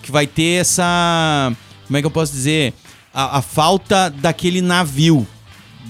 [0.02, 1.52] que vai ter essa,
[1.86, 2.74] como é que eu posso dizer,
[3.14, 5.26] a, a falta daquele navio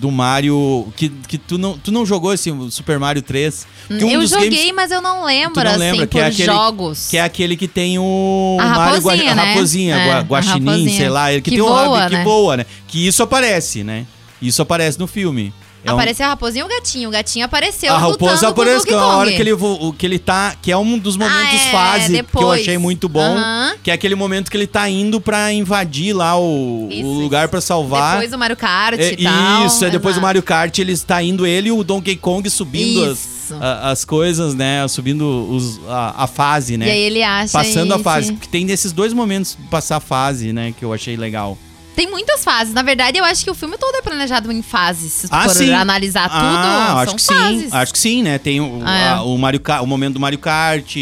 [0.02, 3.66] do Mario que, que tu não tu não jogou esse Super Mario 3?
[3.86, 6.22] Porque um eu joguei, games- mas eu não lembro, Tu não assim, lembra, que por
[6.22, 7.06] é aquele- jogos.
[7.08, 9.52] que é aquele que tem o A Mario raposinha, Gua- né?
[9.52, 12.24] raposinha, É, gua- a guaxinim, sei lá, que, Que tem um voa, rabo que né?
[12.24, 12.66] voa, né?
[12.88, 14.04] Que isso aparece, né?
[14.40, 15.54] Isso aparece no filme.
[15.84, 17.08] É um- Apareceu a raposinha e o gatinho.
[17.08, 19.16] O gatinho apareceu a raposa lutando com o aparece Donkey que é a Kong.
[19.16, 19.50] hora que ele,
[19.98, 20.54] que ele tá.
[20.62, 22.60] Que é um dos momentos Ah, é, fase que eu depois.
[22.60, 23.36] achei muito bom.
[23.82, 27.48] Que é aquele momento que ele tá indo pra invadir lá o, Isso, o lugar
[27.48, 28.12] pra salvar.
[28.14, 29.66] Depois do Mario Kart É, e tal.
[29.66, 30.22] isso, é depois do exato.
[30.22, 34.54] Mario Kart, ele está indo ele e o Donkey Kong subindo as, a- as coisas,
[34.54, 34.86] né?
[34.88, 36.86] Subindo os, a, a fase, né?
[36.86, 38.32] E aí ele acha Passando a fase.
[38.32, 40.72] Porque tem nesses dois momentos passar a fase, né?
[40.78, 41.58] Que eu achei legal.
[41.94, 42.72] Tem muitas fases.
[42.72, 45.12] Na verdade, eu acho que o filme todo é planejado em fases.
[45.12, 45.72] Se tu Ah, for sim.
[45.72, 47.62] analisar tudo, Ah, acho que fases.
[47.64, 47.68] sim.
[47.70, 48.38] Acho que sim, né?
[48.38, 49.08] Tem o, Ah, é.
[49.10, 50.96] a- o Mario Kart, o momento do Mario Kart.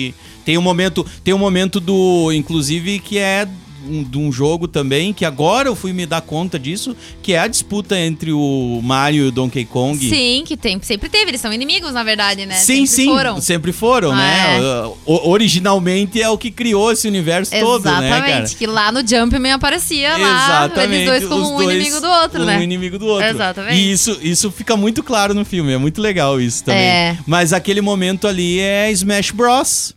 [0.44, 3.46] Tem o momento, tem o momento do, inclusive, que é
[3.88, 7.38] um- de um jogo também, que agora eu fui me dar conta disso, que é
[7.38, 9.98] a disputa entre o Mario e o Donkey Kong.
[9.98, 11.30] Sim, que tem, sempre teve.
[11.30, 12.54] Eles são inimigos, na verdade, né?
[12.56, 13.40] Sim, sempre sim, Foram.
[13.40, 14.58] sempre foram, Ah, né?
[14.58, 14.86] é.
[15.06, 18.06] O- originalmente é o que criou esse universo todo, né?
[18.08, 18.56] Exatamente.
[18.56, 22.46] Que lá no Jumpman aparecia lá, eles dois como um dois, inimigo do outro, um
[22.46, 22.62] né?
[22.62, 23.26] inimigo do outro.
[23.28, 23.76] Exatamente.
[23.78, 26.80] E isso, isso fica muito claro no filme, é muito legal isso também.
[26.82, 27.18] É.
[27.26, 29.94] Mas aquele momento ali é Smash Bros.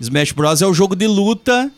[0.00, 1.70] Smash Bros é o jogo de luta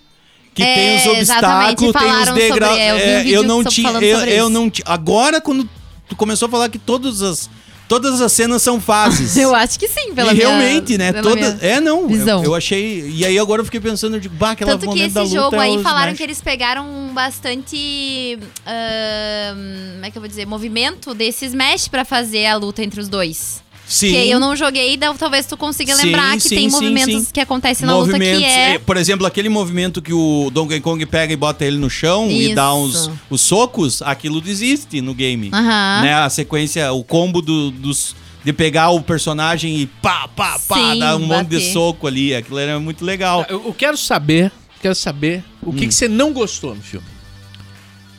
[0.54, 2.78] que É, tem os exatamente, obstáculos, tem os degraus.
[2.78, 4.70] é, eu É, eu não tinha, eu, eu não.
[4.86, 5.68] Agora quando
[6.08, 7.50] tu começou a falar que todas as
[7.86, 9.36] todas as cenas são fases.
[9.36, 11.12] Eu acho que sim, pela e minha- realmente, né?
[11.12, 12.08] Toda, é, não.
[12.08, 12.38] visão.
[12.38, 13.10] Eu, eu achei.
[13.10, 15.60] E aí agora eu fiquei pensando, eu digo, bah, aquela Tanto que esse jogo é
[15.66, 16.16] aí falaram Smash.
[16.16, 18.38] que eles pegaram bastante.
[18.66, 20.46] ahn, como é que eu vou dizer?
[20.46, 23.62] Movimento desse Smash pra fazer a luta entre os dois.
[23.86, 24.10] Sim.
[24.12, 27.24] Que eu não joguei, então talvez tu consiga Sim, lembrar que sim, tem sim, movimentos
[27.26, 27.28] sim.
[27.32, 28.74] que acontecem na luta que Movimentos, é.
[28.74, 32.30] eh, Por exemplo, aquele movimento que o Donkey Kong pega e bota ele no chão
[32.30, 32.54] e Isso.
[32.54, 35.50] dá uns os socos, aquilo existe no game.
[35.52, 36.00] Aham.
[36.02, 36.14] Né?
[36.14, 38.16] A sequência, o combo do- dos.
[38.42, 41.72] De pegar o personagem e pá, pá, pá, Sim, dar um monte de bater.
[41.72, 42.34] soco ali.
[42.34, 43.46] Aquilo era muito legal.
[43.48, 45.72] Eu, eu quero saber, quero saber o Hum.
[45.74, 47.06] que, que você não gostou no filme.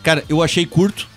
[0.01, 1.07] Cara, eu achei curto.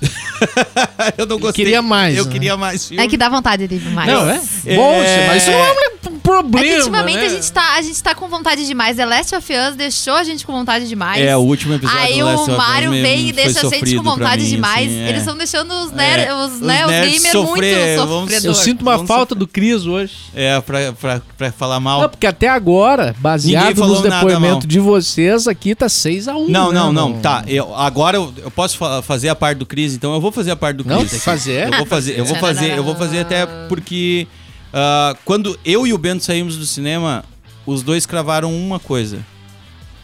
[1.18, 1.64] eu não gostei.
[1.64, 2.32] queria mais, Eu né?
[2.32, 3.02] queria mais filme.
[3.02, 4.10] É que dá vontade de ir mais.
[4.10, 4.40] Não, é?
[4.66, 4.76] É.
[4.76, 4.94] Bom,
[5.28, 5.74] mas isso não é
[6.08, 6.66] um problema.
[6.66, 7.26] É que ultimamente né?
[7.26, 8.96] a, gente tá, a gente tá com vontade demais.
[8.96, 11.20] The Last of Us deixou a gente com vontade demais.
[11.20, 14.02] É, o último episódio Aí do Last o Mario vem e deixa a gente com
[14.02, 14.86] vontade mim, demais.
[14.86, 15.08] assim, é.
[15.08, 18.44] Eles estão deixando os, ner É, os, os né, os nerds gamers sofrer, muito sofredores.
[18.44, 20.14] Eu sinto uma Vamos falta do Cris hoje.
[20.34, 22.02] É, pra, pra, pra falar mal.
[22.02, 26.48] Não, porque até agora, baseado nos depoimentos de vocês, aqui tá 6x1.
[26.48, 27.08] Não, né, não, não.
[27.10, 27.22] mano?
[27.22, 30.32] Tá, eu, agora eu, eu posso fa- fazer a parte do Cris, então eu vou
[30.32, 30.96] fazer a parte do Cris.
[30.96, 31.18] Não, aqui.
[31.18, 31.66] fazer?
[31.68, 34.26] Eu vou fazer, eu vou fazer, eu vou fazer até porque
[34.72, 37.24] ah, quando eu e o Bento saímos do cinema,
[37.66, 39.24] os dois cravaram uma coisa.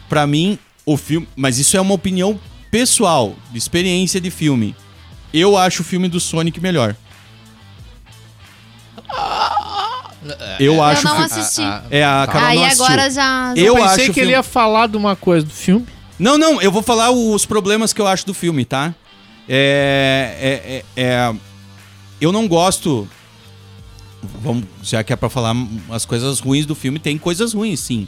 [0.09, 2.39] Pra mim, o filme, mas isso é uma opinião
[2.71, 4.75] pessoal, de experiência de filme.
[5.33, 6.95] Eu acho o filme do Sonic melhor.
[10.59, 11.61] Eu acho não que- assisti.
[11.89, 13.53] é a Carol Aí não agora já.
[13.55, 15.85] Eu Eu pensei que ele filme- ia falar de uma coisa do filme.
[16.19, 18.93] Não, não, eu vou falar os problemas que eu acho do filme, tá?
[19.47, 20.83] É.
[20.95, 21.35] é, é, é-
[22.19, 23.07] eu não gosto.
[24.41, 25.55] Vamos, já que é pra falar
[25.89, 28.07] as coisas ruins do filme, tem coisas ruins, sim.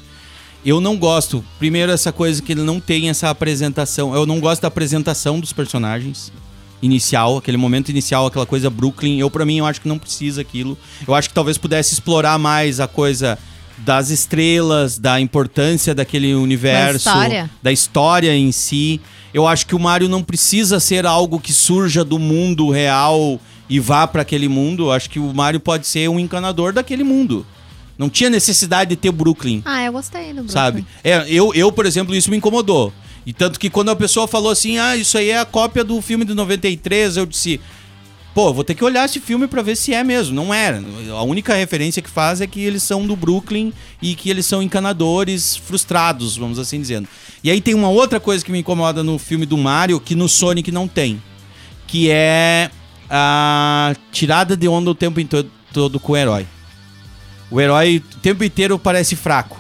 [0.65, 1.43] Eu não gosto.
[1.57, 4.13] Primeiro, essa coisa que ele não tem essa apresentação.
[4.13, 6.31] Eu não gosto da apresentação dos personagens
[6.81, 9.19] inicial, aquele momento inicial, aquela coisa Brooklyn.
[9.19, 10.77] Eu, pra mim, eu acho que não precisa aquilo.
[11.07, 13.37] Eu acho que talvez pudesse explorar mais a coisa
[13.77, 17.49] das estrelas, da importância daquele universo, história.
[17.61, 18.99] da história em si.
[19.33, 23.39] Eu acho que o Mario não precisa ser algo que surja do mundo real
[23.69, 24.91] e vá pra aquele mundo.
[24.91, 27.45] Acho que o Mario pode ser um encanador daquele mundo.
[27.97, 30.49] Não tinha necessidade de ter Brooklyn Ah, eu gostei do Brooklyn.
[30.53, 30.85] sabe?
[31.03, 32.93] É, eu, eu, por exemplo, isso me incomodou.
[33.25, 36.01] E tanto que quando a pessoa falou assim, ah, isso aí é a cópia do
[36.01, 37.59] filme de 93, eu disse,
[38.33, 40.33] pô, vou ter que olhar esse filme pra ver se é mesmo.
[40.33, 40.81] Não era.
[41.11, 44.63] A única referência que faz é que eles são do Brooklyn e que eles são
[44.63, 47.07] encanadores frustrados, vamos assim dizendo.
[47.43, 50.29] E aí tem uma outra coisa que me incomoda no filme do Mario que no
[50.29, 51.21] Sonic não tem,
[51.85, 52.71] que é
[53.09, 56.45] a tirada de onda o tempo into- todo com o herói.
[57.51, 59.59] O herói o tempo inteiro parece fraco.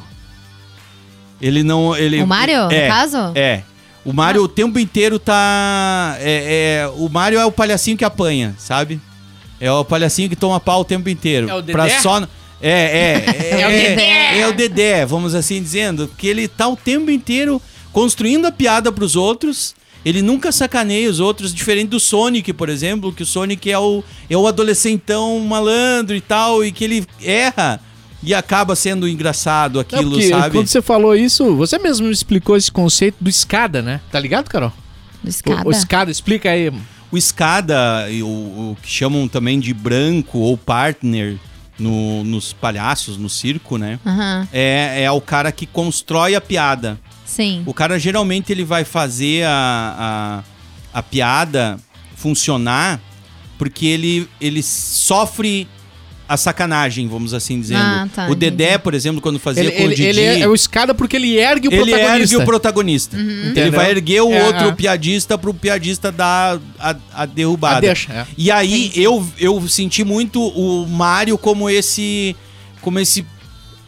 [1.41, 1.95] Ele não.
[1.95, 3.17] Ele, O Mario, no é, caso?
[3.35, 3.63] É.
[4.05, 6.15] O Mario o tempo inteiro tá.
[6.19, 8.99] É, é- o Mario é o palhacinho que apanha, sabe?
[9.59, 11.49] É o palhacinho que toma pau o tempo inteiro.
[11.49, 11.71] É o Dedé?
[11.73, 12.19] Pra só.
[12.61, 13.23] É, é,
[13.57, 14.39] é, É o Dedé.
[14.39, 16.09] é o Dedé, vamos assim dizendo.
[16.17, 19.73] Que ele tá o tempo inteiro construindo a piada pros outros.
[20.05, 24.03] Ele nunca sacaneia os outros, diferente do Sonic, por exemplo, que o Sonic é o,
[24.29, 27.81] é o adolescentão malandro e tal, e que ele erra
[28.23, 30.55] e acaba sendo engraçado Não, aquilo, porque sabe?
[30.57, 33.99] quando você falou isso, você mesmo me explicou esse conceito do escada, né?
[34.11, 34.71] Tá ligado, Carol?
[35.23, 35.63] Do escada.
[35.65, 36.71] O, o escada, explica aí.
[37.11, 41.37] O escada, o, o que chamam também de branco ou partner
[41.77, 43.99] no- nos palhaços, no circo, né?
[44.05, 46.99] Aham, É, é o cara que constrói a piada.
[47.29, 47.63] Sim.
[47.65, 50.43] O cara geralmente ele vai fazer a,
[50.93, 51.77] a, a piada
[52.15, 52.99] funcionar
[53.57, 55.67] porque ele, ele sofre
[56.27, 57.81] a sacanagem, vamos assim dizendo.
[57.81, 58.79] Ah, tá, o Dedé, entendi.
[58.83, 61.15] por exemplo, quando fazia Ele, com o ele, Didi, ele é, é o escada porque
[61.15, 62.21] ele ergue o ele protagonista.
[62.21, 63.17] ergue o protagonista.
[63.17, 63.53] Uhum.
[63.55, 64.71] Ele vai erguer o É, outro é.
[64.73, 67.77] piadista pro piadista dar a, a derrubada.
[67.77, 68.27] Ah, deixa, é.
[68.37, 72.35] E aí eu, eu senti muito o Mario como esse
[72.79, 73.25] como esse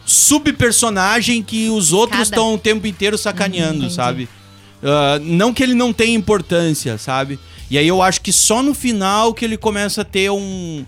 [0.04, 3.94] sub-personagem que os outros estão o tempo inteiro sacaneando, entendi.
[3.94, 4.28] sabe?
[4.82, 7.38] Ah, não que ele não tenha importância, sabe?
[7.70, 10.84] E aí eu acho que só no final que ele começa a ter um.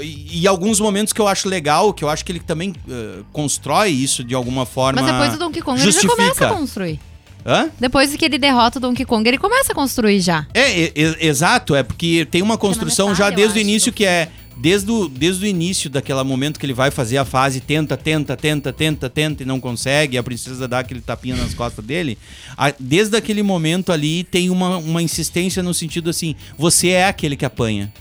[0.00, 3.22] E, e alguns momentos que eu acho legal, que eu acho que ele também ah,
[3.32, 5.02] constrói isso de alguma forma.
[5.02, 6.16] Mas depois do Donkey Kong ele já justifica.
[6.16, 7.00] começa a construir.
[7.44, 7.68] Hã?
[7.78, 10.46] Depois que ele derrota o Donkey Kong, ele começa a construir já.
[10.54, 14.28] É, e- e- exato, é porque tem uma construção já desde o início que é.
[14.62, 18.36] Desde o, desde o início daquele momento que ele vai fazer a fase, tenta, tenta,
[18.36, 22.16] tenta, tenta, tenta e não consegue, a princesa dá aquele tapinha nas costas dele.
[22.56, 27.36] a- desde aquele momento ali tem uma, uma insistência no sentido assim: você é aquele
[27.36, 27.92] que apanha.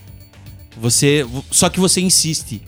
[0.80, 1.26] Você.
[1.50, 2.62] Só que você insiste.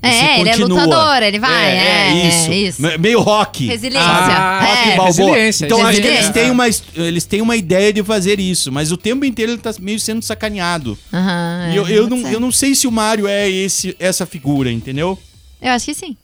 [0.00, 0.84] Você É, ele é continua.
[0.84, 2.50] lutador, ele vai, é, isso.
[2.50, 2.82] é isso.
[2.82, 3.66] Me- Meio rock.
[3.66, 4.08] Resiliência.
[4.08, 4.96] Ah, Rock é.
[4.96, 5.06] Balboa.
[5.06, 8.92] Resiliência, Então acho que eles têm, uma, eles têm uma ideia de fazer isso, mas
[8.92, 10.96] o tempo inteiro ele tá meio sendo sacaneado.
[11.12, 12.32] Aham, E é, eu, eu, não, ser.
[12.34, 15.18] eu não sei se o Mario é esse, essa figura, entendeu?
[15.60, 16.16] Eu acho que sim.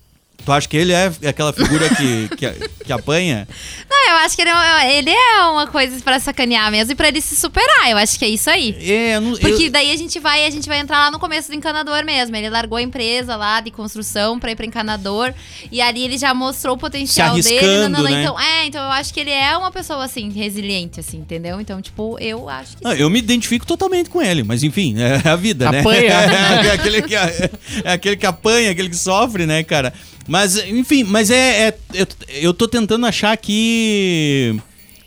[0.45, 3.49] Tu acha que ele é aquela figura que, que, que apanha?
[3.89, 7.09] Não, eu acho que ele é, ele é uma coisa pra sacanear mesmo e pra
[7.09, 7.91] ele se superar.
[7.91, 8.77] Eu acho que é isso aí.
[8.79, 11.19] É, eu não, Porque eu- daí a gente vai, a gente vai entrar lá no
[11.19, 12.37] começo do encanador mesmo.
[12.37, 15.33] Ele largou a empresa lá de construção pra ir pra encanador.
[15.73, 17.59] E ali ele já mostrou o potencial Se dele.
[17.67, 18.23] arriscando, né?
[18.23, 21.59] Então, é, então eu acho que ele é uma pessoa assim, resiliente, assim, entendeu?
[21.59, 25.27] Então, tipo, eu acho que Ah, eu me identifico totalmente com ele, mas enfim, é
[25.27, 25.81] a vida, né?
[25.81, 26.13] Apanha.
[26.67, 27.51] é, aquele que, é
[27.87, 29.91] aquele que apanha, aquele que sofre, né, cara?
[30.27, 31.69] Mas, enfim, mas é.
[31.69, 32.07] é- eu,
[32.41, 34.57] eu tô tentando achar aqui.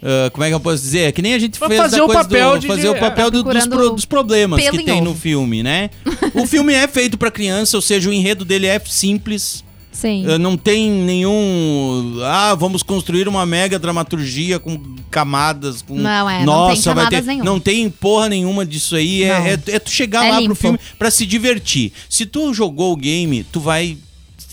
[0.01, 0.99] ah, como é que eu posso dizer?
[1.07, 2.99] É que nem a gente fez fazer o coisa papel do, de- fazer o é,
[2.99, 5.89] papel do- dos, pro- dos problemas que em tem no filme, né?
[6.33, 9.65] o filme é feito pra criança, ou seja, o enredo dele é simples.
[9.91, 10.27] Sim.
[10.27, 12.19] Uh, Não tem nenhum.
[12.23, 15.81] Ah, vamos construir uma mega dramaturgia com camadas.
[15.81, 15.95] Com...
[15.97, 17.23] Não, é, não Nossa, tem vai ter.
[17.23, 17.43] nenhuma.
[17.45, 19.23] Não tem porra nenhuma disso aí.
[19.23, 19.45] É, Não.
[19.47, 20.53] é, é tu chegar É lá limpo.
[20.53, 21.91] pro filme pra se divertir.
[22.07, 23.97] Se tu jogou o game, tu vai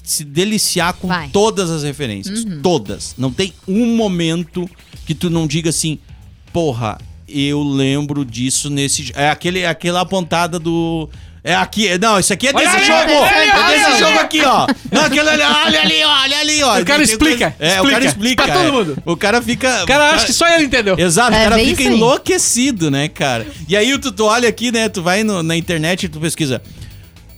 [0.05, 1.25] se deliciar com Vai.
[1.25, 1.31] Uhum.
[1.31, 2.45] todas as referências.
[2.63, 3.15] Todas.
[3.19, 4.69] Não tem um momento
[5.07, 5.99] que tu não diga assim,
[6.53, 6.99] porra,
[7.29, 9.11] eu lembro disso nesse.
[9.17, 11.09] É aquele, aquela pontada do.
[11.47, 13.21] É aqui, não, isso aqui é Olha desse ali, jogo!
[13.23, 14.67] olha é olha desse jogo aqui, ó!
[14.91, 16.81] Não, aquele ali, olha ali, ó, olha ali, ó!
[16.81, 18.07] O cara explica, É, o cara explica.
[18.07, 18.45] explica.
[18.45, 18.71] Pra todo é.
[18.73, 19.03] mundo.
[19.05, 19.83] O cara fica.
[19.85, 20.99] O cara acha que só ele entendeu.
[20.99, 23.47] Exato, É, o cara fica enlouquecido, né, cara?
[23.69, 24.89] E aí tu, tu olha aqui, né?
[24.89, 26.63] Tu vai no- na internet e tu pesquisa.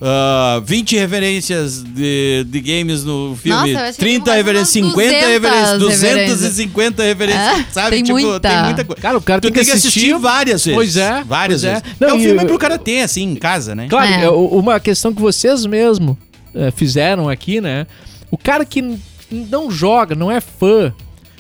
[0.01, 4.77] Ah, 20 referências de, de games no filme, Nossa, eu achei que 30 mais referências,
[4.85, 7.91] umas 50 referências, 200 250 referências, É, sabe?
[7.91, 8.41] tem tipo, muita.
[8.49, 9.01] tem muita coisa.
[9.03, 10.77] Cara, o cara tu tem que assistir- várias vezes.
[10.77, 11.81] Pois é, Várias pois é.
[11.81, 11.97] vezes.
[12.01, 13.87] Não, é um filme eu- pro cara ter, assim, em casa, né?
[13.89, 14.25] Claro, É.
[14.25, 16.19] é, uma questão que vocês mesmo
[16.55, 17.87] eh, fizeram aqui, né?
[18.31, 18.99] O cara que
[19.31, 20.93] não joga, não é fã,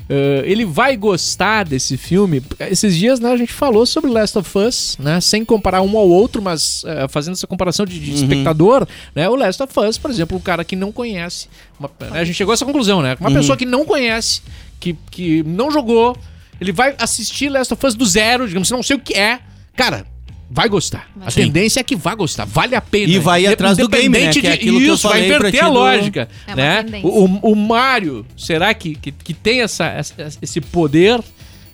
[0.08, 2.42] eh, ele vai gostar desse filme.
[2.70, 5.20] Esses dias, né, a gente falou sobre Last of Us, né?
[5.20, 8.16] Sem comparar um ao outro, mas eh, fazendo essa comparação de, de Uhum.
[8.16, 9.28] espectador, né?
[9.28, 11.48] O Last of Us, por exemplo, o cara que não conhece.
[11.78, 13.12] uma- né, a gente chegou a essa conclusão, né?
[13.20, 13.26] Uhum.
[13.28, 14.40] Uma pessoa que não conhece,
[14.80, 16.16] que, que não jogou,
[16.60, 19.40] ele vai assistir Last of Us do zero, digamos, não sei o que é.
[19.76, 20.06] Cara.
[20.48, 21.08] Vai gostar.
[21.20, 21.42] A Sim.
[21.42, 22.44] tendência é que vai gostar.
[22.44, 23.12] Vale a pena.
[23.12, 24.18] E vai atrás do game, né?
[24.30, 26.28] independente Que é de- aquilo que eu Isso, vai inverter a lógica.
[26.46, 26.82] É uma né?
[26.84, 27.08] tendência.
[27.08, 31.20] O, o- o Mario, será que, que, que tem essa, essa- esse poder?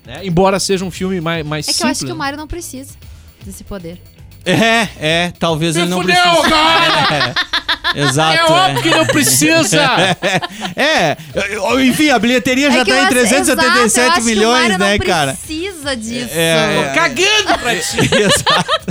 [0.07, 0.21] né?
[0.25, 2.15] Embora seja um filme mais, mais É que eu acho que o né?
[2.15, 2.95] Mario não precisa
[3.45, 4.01] desse poder.
[4.45, 6.49] É, é, talvez ele não Fudeu, precise.
[6.49, 7.35] cara!
[7.52, 7.52] É,
[7.95, 8.39] exato.
[8.39, 9.83] É óbvio que não precisa!
[10.77, 11.17] É,
[11.85, 14.79] enfim, a bilheteria já É tá em acho- 377 exato, eu acho que o milhões,
[14.79, 15.35] né, não cara?
[15.47, 16.31] precisa disso.
[16.33, 17.99] É, Tô cagando pra ti!
[18.17, 18.87] Exato.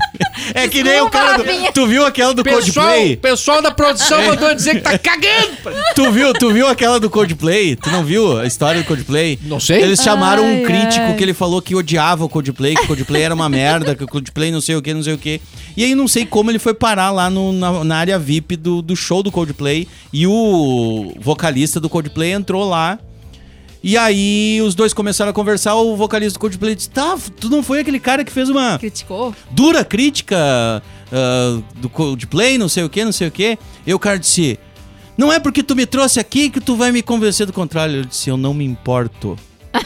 [0.54, 1.44] É que nem o cara do.
[1.74, 3.18] Tu viu aquela do Pessoal, Coldplay?
[3.18, 5.58] pessoal da produção mandou dizer que tá cagando!
[5.96, 7.76] Tu viu, tu viu aquela do Coldplay?
[7.76, 9.40] Tu não viu a história do Coldplay?
[9.44, 9.82] Não sei.
[9.82, 11.16] Eles chamaram um Ai, crítico ai.
[11.16, 14.08] que ele falou que odiava o Coldplay, que o Coldplay era uma merda, que o
[14.08, 15.42] Coldplay não sei o que, não sei o que.
[15.78, 18.82] E aí não sei como ele foi parar lá no- na, na área VIP do,
[18.82, 19.88] do show do Coldplay.
[20.12, 23.00] E o vocalista do Coldplay entrou lá.
[23.84, 27.64] E aí os dois começaram a conversar, o vocalista do Coldplay disse, tá, tu não
[27.64, 29.34] foi aquele cara que fez uma Criticou?
[29.50, 30.38] dura crítica
[31.12, 33.58] ah, do Coldplay, não sei o que, não sei o que.
[33.86, 34.60] E o cara disse:
[35.18, 37.98] Não é porque tu me trouxe aqui que tu vai me convencer do contrário.
[37.98, 39.38] Eu disse: Eu não me importo.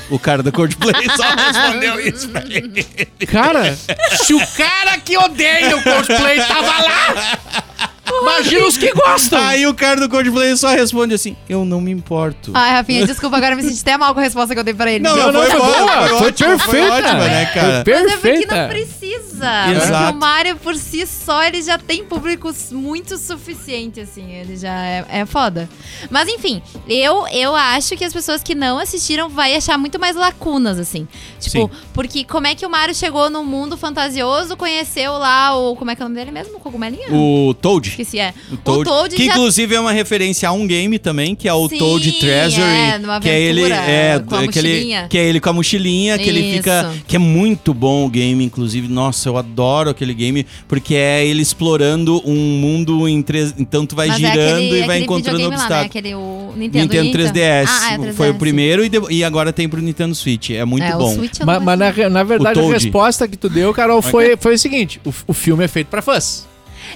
[0.09, 2.83] O cara do Coldplay só respondeu isso pra ele.
[3.27, 3.77] Cara,
[4.23, 7.89] se o cara que odeia o cosplay tava lá,
[8.21, 9.41] imagina os que gostam!
[9.41, 12.51] Aí o cara do Coldplay só responde assim: Eu não me importo.
[12.53, 14.73] Ai, Rafinha, desculpa, agora eu me senti até mal com a resposta que eu dei
[14.73, 15.03] pra ele.
[15.03, 16.93] Não, Não, não, não, foi, foi boa, boa, foi, foi ótima, foi perfeita.
[17.07, 17.83] ótima, né, cara?
[17.83, 18.55] Foi Mas é porque perfeita.
[18.61, 19.25] não precisa.
[19.71, 20.03] Exato.
[20.03, 24.31] Porque o Mario, por si só, ele já tem público muito suficiente, assim.
[24.31, 25.69] Ele já é, é foda.
[26.09, 30.15] Mas, enfim, eu, eu acho que as pessoas que não assistiram vai achar muito mais
[30.15, 31.07] lacunas, assim.
[31.39, 31.81] Tipo, Sim.
[31.93, 35.75] porque como é que o Mario chegou no mundo fantasioso, conheceu lá o...
[35.75, 36.57] Como é que é o nome dele mesmo?
[36.57, 37.13] O cogumelinho?
[37.13, 37.94] O Toad.
[38.01, 38.33] Esqueci, é.
[38.51, 38.83] O O Toad.
[38.83, 41.67] Toad, Toad que já- inclusive é uma referência a um game também, que é o
[41.69, 45.07] Sim, Toad Treasury, é, numa que é ele aventura é com a que ele, mochilinha.
[45.09, 46.57] que é ele com a mochilinha, que ele Isso.
[46.57, 48.87] fica que é muito bom o game, inclusive.
[48.87, 53.95] Nossa, eu adoro aquele game porque é ele explorando um mundo em três, então tu
[53.95, 55.55] vai Mas é girando aquele- e vai aquele encontrando lá, né?
[55.55, 55.85] obstáculos.
[55.85, 58.15] Aquele o Nintendo, Nintendo Wii, 3DS Ah, é, 3DS.
[58.15, 60.51] foi o primeiro e, de- e agora tem pro Nintendo Switch.
[60.51, 61.13] É muito é, bom.
[61.15, 64.55] O Mas, mas na, na verdade, O a resposta que tu deu, Carol, foi, foi
[64.55, 66.47] o seguinte: o, o filme é feito pra fãs.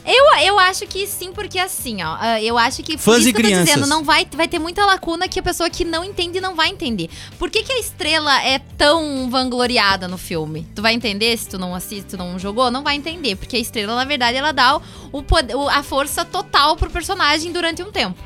[0.06, 3.34] Eu, eu acho que sim, porque assim, ó, ah, eu acho que por Fãs e
[3.34, 3.66] que eu tô crianças.
[3.76, 6.70] dizendo, não vai, vai ter muita lacuna que a pessoa que não entende não vai
[6.70, 7.10] entender.
[7.38, 10.68] Por que, que a estrela é tão vangloriada no filme?
[10.76, 12.72] Tu vai entender se tu não assiste, tu não jogou?
[12.72, 14.80] Não vai entender, porque a estrela, na verdade, ela dá
[15.12, 18.18] o, poder, a força total pro personagem durante um tempo.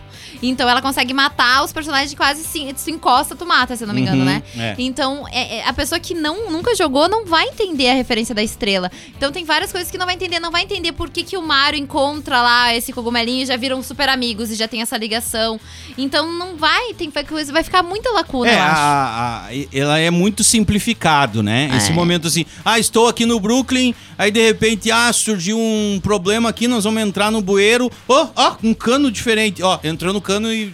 [0.42, 3.88] Então ela consegue matar os personagens de quase se, se encosta, tu mata, se eu
[3.88, 4.44] não me engano, Uhum, né?
[4.58, 4.76] é.
[4.78, 8.44] Então, é- é- a pessoa que não, nunca jogou não vai entender a referência da
[8.44, 8.92] estrela.
[9.16, 10.40] Então, tem várias coisas que não vai entender.
[10.42, 13.82] Não vai entender por que, que o Mario encontra lá esse cogumelinho e já viram
[13.82, 15.58] super amigos e já tem essa ligação.
[15.98, 18.74] Então, não vai, tem vai coisa, vai ficar muita lacuna, É, eu acho.
[18.82, 21.70] a- a- ela é muito simplificado, né?
[21.78, 21.94] Esse É.
[21.94, 26.68] momento assim, ah, estou aqui no Brooklyn, aí de repente, ah, surgiu um problema aqui,
[26.74, 30.74] nós vamos entrar no bueiro, ó, ó, um cano diferente, ó, entrou no cano e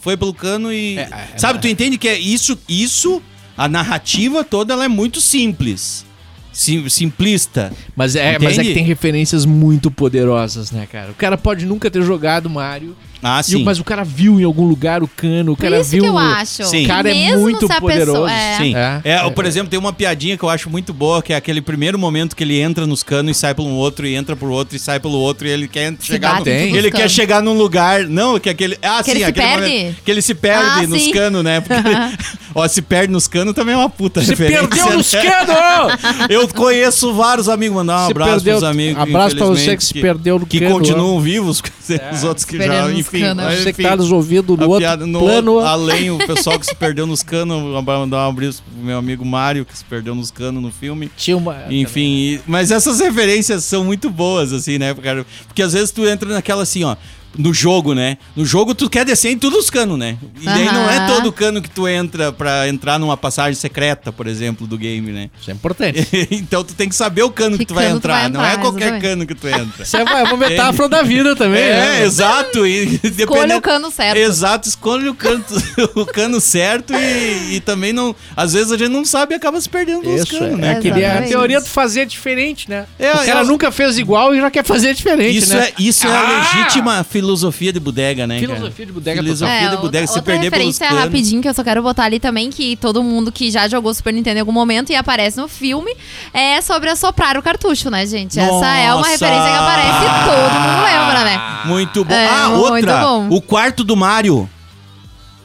[0.00, 0.96] foi pelo cano e...
[1.36, 3.22] Sabe, tu entende que é isso, isso,
[3.56, 6.04] a narrativa toda, ela é muito simples,
[6.52, 7.72] Sim- simplista.
[7.94, 11.10] Mas é, mas é que tem referências muito poderosas, né, cara?
[11.10, 13.64] O cara pode nunca ter jogado Mario, Ah, e o- sim.
[13.64, 16.02] mas o cara viu em algum lugar o cano, o Por cara isso viu.
[16.04, 16.64] que eu o- acho.
[16.64, 16.84] Sim.
[16.84, 18.12] O cara é Mesmo muito se a poderoso.
[18.12, 18.56] pessoa- é.
[18.58, 18.74] Sim.
[18.76, 21.36] É, É, é, por exemplo, tem uma piadinha que eu acho muito boa, que é
[21.36, 24.50] aquele primeiro momento que ele entra nos canos e sai pelo outro, e entra pro
[24.50, 28.04] outro e sai pelo outro, e ele quer chegar no, Ele quer chegar num lugar.
[28.04, 28.78] Não, que aquele.
[28.82, 29.60] Ah, Que sim, ele se aquele perde?
[29.68, 31.10] momento que ele se perde Ah, nos sim.
[31.12, 31.60] canos, né?
[31.60, 32.16] Porque ele-
[32.54, 34.68] ó, se perde nos canos também é uma puta Se referência.
[34.68, 35.22] perdeu nos né?
[35.22, 35.98] canos!
[36.30, 39.02] Eu conheço vários amigos, mandar um Se abraço perdeu- pros amigos.
[39.02, 41.62] abraço pra você que se perdeu no Que cano, continuam vivos,
[42.12, 43.20] os outros que já, nos enfim.
[43.20, 43.44] canos.
[43.44, 45.52] mas, Você que tá nos ouvindo no outro piada no plano.
[45.52, 49.24] outro- além o pessoal que se perdeu nos canos, mandar um abraço pro meu amigo
[49.24, 51.10] Mário, que se perdeu nos canos no filme.
[51.16, 51.56] Tinha uma.
[51.70, 52.00] Enfim,
[52.34, 55.26] e- mas essas referências são muito boas, assim, né, cara?
[55.46, 56.96] Porque às vezes tu entra naquela assim, ó.
[57.38, 58.18] No jogo, né?
[58.34, 60.18] No jogo tu quer descer em todos os canos, né?
[60.40, 64.26] E daí não é todo cano que tu entra pra entrar numa passagem secreta, por
[64.26, 65.30] exemplo, do game, né?
[65.40, 66.06] Isso é importante.
[66.32, 68.28] então tu tem que saber o cano que, Que tu vai cano tu entrar, vai
[68.30, 69.02] não é entrar, qualquer exatamente.
[69.08, 69.82] cano que tu entra.
[69.84, 71.62] Isso é uma, é uma metáfora da vida também.
[71.62, 72.02] É, né?
[72.04, 72.66] exato.
[72.66, 74.16] E Escolha dependendo- o cano certo.
[74.18, 75.54] Exato, escolhe o, canto,
[75.94, 78.16] o cano certo e, e também não.
[78.36, 80.56] Às vezes a gente não sabe e acaba se perdendo nos Isso, canos, é.
[80.56, 80.70] né?
[80.72, 81.30] Aquele- a Exatamente.
[81.30, 82.84] teoria do fazer diferente, né?
[82.98, 85.68] É, o cara é- nunca fez igual e já quer fazer diferente, Isso, né?
[85.68, 86.38] é, isso é a Ah!
[86.56, 88.40] legítima filosofia de bodega, né?
[88.40, 88.54] cara?
[88.54, 91.04] Filosofia de bodega Filosofia É, de bodega, se outra perder pelos referência canos.
[91.04, 94.12] rapidinho que eu só quero botar ali também, que todo mundo que já jogou Super
[94.14, 95.94] Nintendo em algum momento e aparece no filme,
[96.32, 98.38] é sobre assoprar o cartucho, né, gente?
[98.40, 99.10] Essa é uma Nossa!
[99.10, 101.40] referência que aparece e todo mundo lembra, né?
[101.66, 102.14] Muito bom.
[102.14, 102.96] É, ah, muito outra.
[103.00, 103.28] bom.
[103.30, 104.48] O quarto do Mario.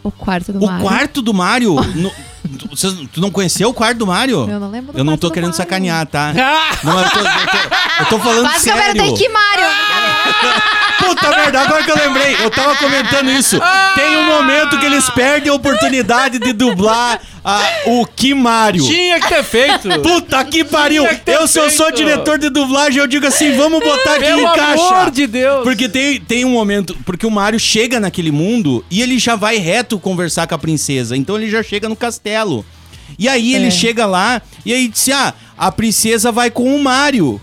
[0.02, 0.82] O quarto do O Mario.
[0.86, 1.76] quarto do Mario.
[1.96, 2.12] no-
[2.58, 4.48] tu, vocês- tu não conheceu o quarto do Mario?
[4.50, 5.58] Eu não lembro Eu não tô do querendo Mario.
[5.64, 6.34] sacanear, tá?
[6.38, 6.78] Ah!
[6.84, 8.82] Não, eu tô, eu tô- eu tô falando eu sério.
[8.82, 9.66] apertei que Mario.
[11.00, 13.60] Puta merda, agora que eu lembrei, eu tava comentando isso.
[13.96, 18.84] Tem um momento que eles perdem a oportunidade de dublar a- o Kimário.
[18.86, 19.90] Tinha que ter feito.
[20.02, 21.06] Puta que pariu!
[21.08, 24.42] Que Eu, se eu sou diretor de dublagem, eu digo assim, vamos botar aqui Pelo
[24.42, 24.84] em caixa.
[24.96, 25.64] amor de Deus.
[25.64, 29.58] Porque tem, tem um momento, porque o Mario chega naquele mundo e ele já vai
[29.58, 31.18] reto conversar com a princesa.
[31.18, 32.43] Então ele já chega no castelo.
[33.18, 33.58] E aí É.
[33.58, 37.40] ele chega lá e aí disse: Ah, a princesa vai com o Mario.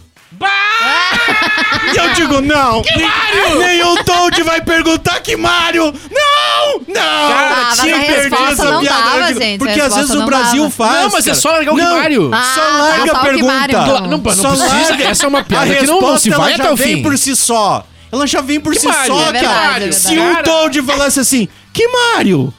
[1.92, 5.84] E eu digo, não, nem, nem o Toad vai perguntar que Mario!
[6.10, 6.80] Não!
[6.88, 7.02] Não!
[7.02, 9.02] Ah, mas Tinha a perdido resposta essa não piada.
[9.20, 10.70] dava, gente, a Porque às vezes o não Brasil dava.
[10.74, 11.02] faz.
[11.02, 11.40] Não, mas é cara.
[11.40, 12.30] só largar o Não, Mario.
[12.32, 13.64] Ah, Só tá, larga a pergunta.
[13.68, 14.00] Então.
[14.02, 14.66] Não, não Só precisa.
[14.68, 15.04] larga.
[15.04, 16.76] Essa é uma A piada que não, não resposta se vai ela até já o
[16.76, 17.02] vem fim.
[17.02, 17.86] por si só.
[18.12, 19.06] Ela já vem por Que si Mario?
[19.14, 19.66] só, É verdade, cara.
[19.76, 19.94] é verdade.
[19.96, 20.42] Se o Cara.
[20.44, 22.54] Toad falasse assim, que Mario?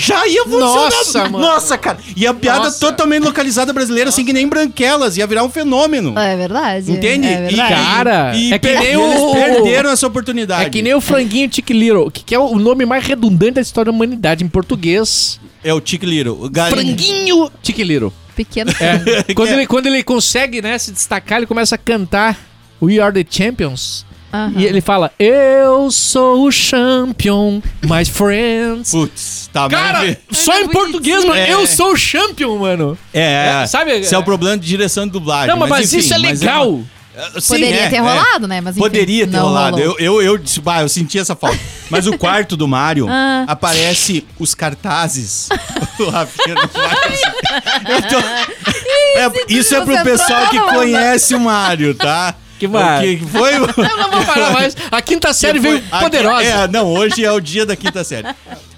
[0.00, 0.90] Já ia funcionar.
[0.90, 1.38] Nossa, mano.
[1.40, 1.98] Nossa, cara.
[2.16, 2.80] E a piada Nossa.
[2.80, 5.16] totalmente localizada brasileira, assim que nem branquelas.
[5.16, 6.18] Ia virar um fenômeno.
[6.18, 6.90] É verdade.
[6.90, 7.26] Entende?
[7.26, 7.74] É E, verdade.
[7.74, 10.64] Cara, e é que nem e o- eles perderam essa oportunidade.
[10.64, 13.60] É que nem o franguinho Chick Little, que que é o nome mais redundante da
[13.60, 15.38] história da humanidade em português.
[15.62, 16.50] É o Chick Little.
[16.70, 18.12] Franguinho Chick Little.
[18.34, 18.70] Pequeno.
[18.80, 19.34] É.
[19.34, 22.38] quando, ele, quando ele consegue, né, se destacar, ele começa a cantar
[22.80, 24.06] We Are the Champions.
[24.32, 24.52] Aham.
[24.56, 28.90] E ele fala, eu sou o champion, my friends.
[28.92, 31.52] Putz, tá Cara, mas- só é em português, mano, É.
[31.52, 32.96] eu sou o champion, mano.
[33.12, 35.48] É, É, sabe- Esse é o problema de direção de dublagem.
[35.48, 36.70] Não, mas, mas enfim, isso é mas legal.
[36.70, 36.84] uma-
[37.38, 38.00] Sim, Poderia é, ter é.
[38.00, 38.60] rolado, né?
[38.62, 39.76] Mas enfim, Poderia ter não rolado.
[39.76, 39.96] rolou.
[39.98, 41.58] Eu, eu, eu disse, bah, eu senti essa falta.
[41.90, 43.44] Mas o quarto do Mario Ah.
[43.48, 45.48] aparece os cartazes.
[45.98, 47.18] o Rafinha não vai.
[47.96, 48.18] Eu tô-
[49.18, 52.34] É, isso é pro pessoal que conhece o Mario, tá?
[52.60, 53.16] Que O vai.
[53.16, 53.54] que foi?
[53.56, 53.60] Eu
[53.96, 54.76] não vou parar mais.
[54.90, 56.44] A quinta série veio poderosa.
[56.44, 58.28] É, não, hoje é o dia da quinta série.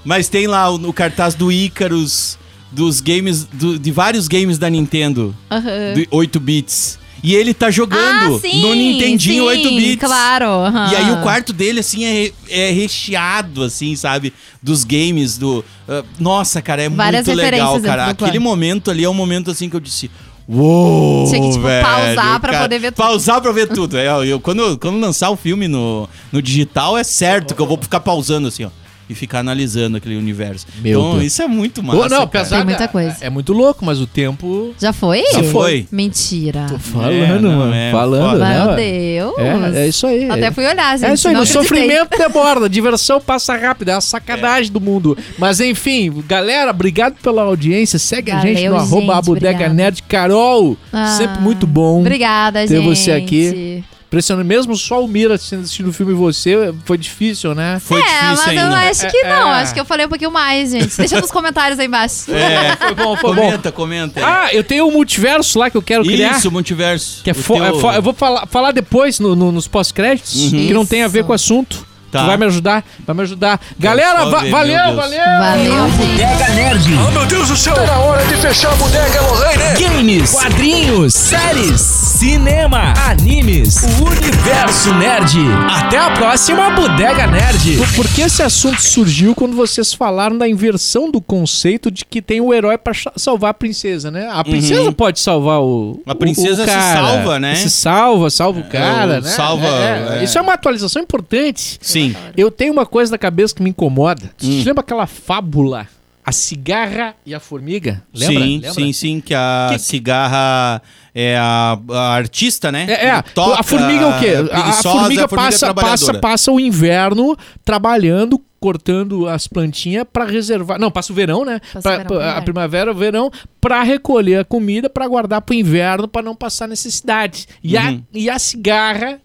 [0.04, 2.38] Mas tem lá o, o cartaz do Icarus,
[2.70, 5.94] dos games, do- de vários games da Nintendo, Aham.
[5.94, 6.98] de 8 bits.
[7.24, 10.00] E ele tá jogando Ah, sim, no Nintendinho sim, 8 bits.
[10.08, 10.46] Claro.
[10.46, 10.90] aham.
[10.92, 14.32] E aí o quarto dele, assim, é, é recheado, assim, sabe?
[14.60, 15.64] Dos games, do...
[15.88, 18.06] ah, nossa, cara, é Várias muito legal, cara.
[18.06, 20.10] Aquele momento ali é um momento, assim, que eu disse...
[20.54, 22.64] Uou, Tinha que, tipo, velho, pausar pra cara.
[22.64, 23.06] poder ver tudo.
[23.06, 23.96] Pausar pra ver tudo.
[23.96, 27.78] É, eu, quando, quando lançar o filme no, no digital, é certo que eu vou
[27.80, 28.68] ficar pausando, assim, ó.
[29.12, 30.66] E ficar analisando aquele universo.
[30.82, 31.24] Meu então, Deus.
[31.24, 33.16] isso é muito massa, não, Tem muita coisa.
[33.20, 34.74] É muito louco, mas o tempo.
[34.78, 35.22] Já foi?
[35.32, 35.86] Já foi.
[35.92, 36.66] Mentira.
[36.68, 37.74] Tô falando, É, não, mano.
[37.74, 38.44] é falando, foda.
[38.44, 38.64] né?
[38.66, 39.74] Meu Deus.
[39.76, 40.30] É, é isso aí.
[40.30, 41.10] Até fui olhar, gente.
[41.10, 41.68] É isso aí, não no acreditei.
[41.80, 45.16] sofrimento demora, a diversão passa rápido, é a sacanagem do mundo.
[45.38, 47.98] Mas enfim, galera, obrigado pela audiência.
[47.98, 49.68] Segue a gente Valeu, no arroba gente, Bodega.
[49.68, 50.02] Nerd.
[50.08, 52.00] Carol, Ah, sempre muito bom.
[52.00, 52.84] Obrigada, ter gente.
[52.84, 53.84] você aqui.
[54.12, 57.80] Impressionante, mesmo só o Mira assistindo o filme e você, foi difícil, né?
[57.82, 58.60] Foi é, difícil mas ainda.
[58.62, 59.48] eu acho que É, não.
[59.48, 59.62] é.
[59.62, 60.94] Acho que eu falei um pouquinho mais, gente.
[60.98, 62.30] Deixa nos comentários aí embaixo.
[62.30, 63.40] É, Foi bom, foi bom.
[63.42, 64.20] comenta, comenta.
[64.22, 66.32] Ah, eu tenho um multiverso lá que eu quero criar.
[66.36, 67.22] Isso, multiverso.
[67.24, 70.34] Que é O fo- teu- é eu vou falar, falar depois no- no- nos pós-créditos,
[70.50, 71.86] que não tem a ver com o assunto.
[72.10, 72.20] Tá.
[72.20, 73.58] Tu vai me ajudar, vai me ajudar.
[73.78, 75.18] Galera, só va- ver, valeu, valeu!
[75.40, 75.96] Valeu, gente.
[76.10, 76.88] Bodega Nerd.
[76.90, 77.74] meu Deus do céu!
[77.74, 79.80] Tá na hora de fechar a bodega, Lorraine!
[79.82, 81.80] Games, quadrinhos, séries,
[82.26, 85.38] cinema, animes, o universo nerd.
[85.68, 87.76] Até a próxima Bodega Nerd.
[87.96, 92.40] Por- que esse assunto surgiu quando vocês falaram da inversão do conceito de que tem
[92.40, 94.28] o herói pra cha- salvar a princesa, né?
[94.32, 96.00] A princesa pode salvar o.
[96.06, 96.94] A o- princesa o se cara.
[97.02, 97.56] salva, né?
[97.56, 99.28] Se salva, salva o cara, o né?
[99.28, 100.24] salva, É, é.
[100.24, 101.76] Isso é uma atualização importante.
[101.82, 102.14] Sim.
[102.36, 104.30] Eu tenho uma coisa na cabeça que me incomoda.
[104.38, 104.62] Você Hum.
[104.64, 105.88] lembra aquela fábula?
[106.24, 108.02] A cigarra e a formiga?
[108.14, 108.34] Lembra?
[108.44, 108.72] sim, Lembra?
[108.74, 110.80] sim, sim, que a Que- cigarra
[111.12, 112.86] é a, a artista, né?
[112.88, 113.22] É, é.
[113.22, 114.26] Toca, a formiga é o quê?
[114.28, 116.20] A- A, preguiçosa, formiga, passa, passa, trabalhadora.
[116.20, 120.78] passa o inverno trabalhando, cortando as plantinhas pra reservar.
[120.78, 121.58] Não, passa o verão, né?
[121.72, 122.44] Passa Pra- o verão, pra- a verdade.
[122.44, 127.48] primavera, o verão, pra recolher a comida, pra guardar pro inverno, pra não passar necessidade.
[127.64, 128.02] E, a, Uhum.
[128.14, 129.20] e a cigarra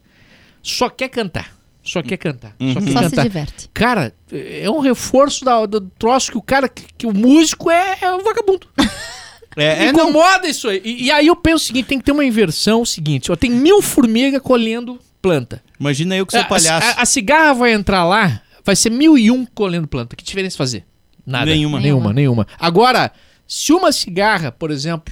[0.64, 1.56] só quer cantar.
[1.88, 2.56] Só quer cantar.
[2.60, 2.74] Uhum.
[2.74, 3.24] Só quer Só se cantar.
[3.24, 3.70] diverte.
[3.74, 7.98] Cara, é um reforço da- do troço que o cara, que, que o músico é,
[8.02, 8.68] é um vagabundo.
[9.60, 10.02] É, é, não.
[10.04, 10.80] incomoda isso aí.
[10.86, 12.82] E, e aí eu penso o seguinte: tem que ter uma inversão.
[12.84, 15.64] o seguinte, ó, tem mil formigas colhendo planta.
[15.80, 16.88] Imagina eu que sou A- palhaço.
[17.00, 20.16] A, a cigarra vai entrar lá, vai ser mil e um colhendo planta.
[20.16, 20.86] Que diferença fazer?
[21.26, 21.46] Nada.
[21.50, 21.80] Nenhuma.
[21.80, 22.46] Nenhuma, nenhuma.
[22.60, 23.12] Agora,
[23.48, 25.12] se uma cigarra, por exemplo,